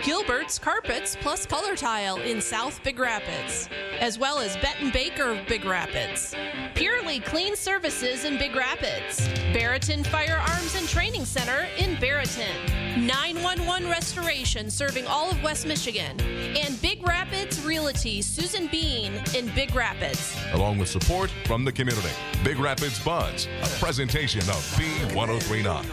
[0.03, 3.69] Gilbert's Carpets plus Color Tile in South Big Rapids.
[3.99, 6.35] As well as Benton Baker of Big Rapids.
[6.73, 9.27] Purely Clean Services in Big Rapids.
[9.53, 12.82] Barrington Firearms and Training Center in Barrington.
[12.97, 16.19] 911 Restoration serving all of West Michigan.
[16.21, 20.35] And Big Rapids Realty Susan Bean in Big Rapids.
[20.53, 22.09] along with support from the community.
[22.43, 25.85] Big Rapids Buzz, a presentation of B1039.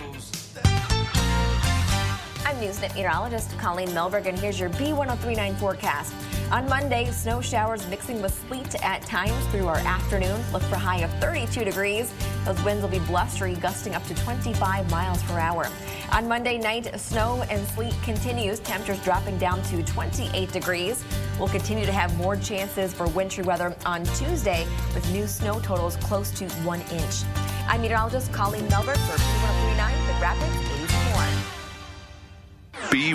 [2.45, 6.13] I'm Newsnet meteorologist Colleen Melberg, and here's your B1039 forecast.
[6.53, 10.41] On Monday, snow showers mixing with sleet at times through our afternoon.
[10.53, 12.13] Look for a high of 32 degrees.
[12.45, 15.69] Those winds will be blustery, gusting up to 25 miles per hour.
[16.11, 18.59] On Monday night, snow and sleet continues.
[18.59, 21.05] Temperatures dropping down to 28 degrees.
[21.39, 25.95] We'll continue to have more chances for wintry weather on Tuesday with new snow totals
[25.99, 27.23] close to one inch.
[27.69, 30.57] I'm meteorologist Colleen Melberg for B1039 Big Rapids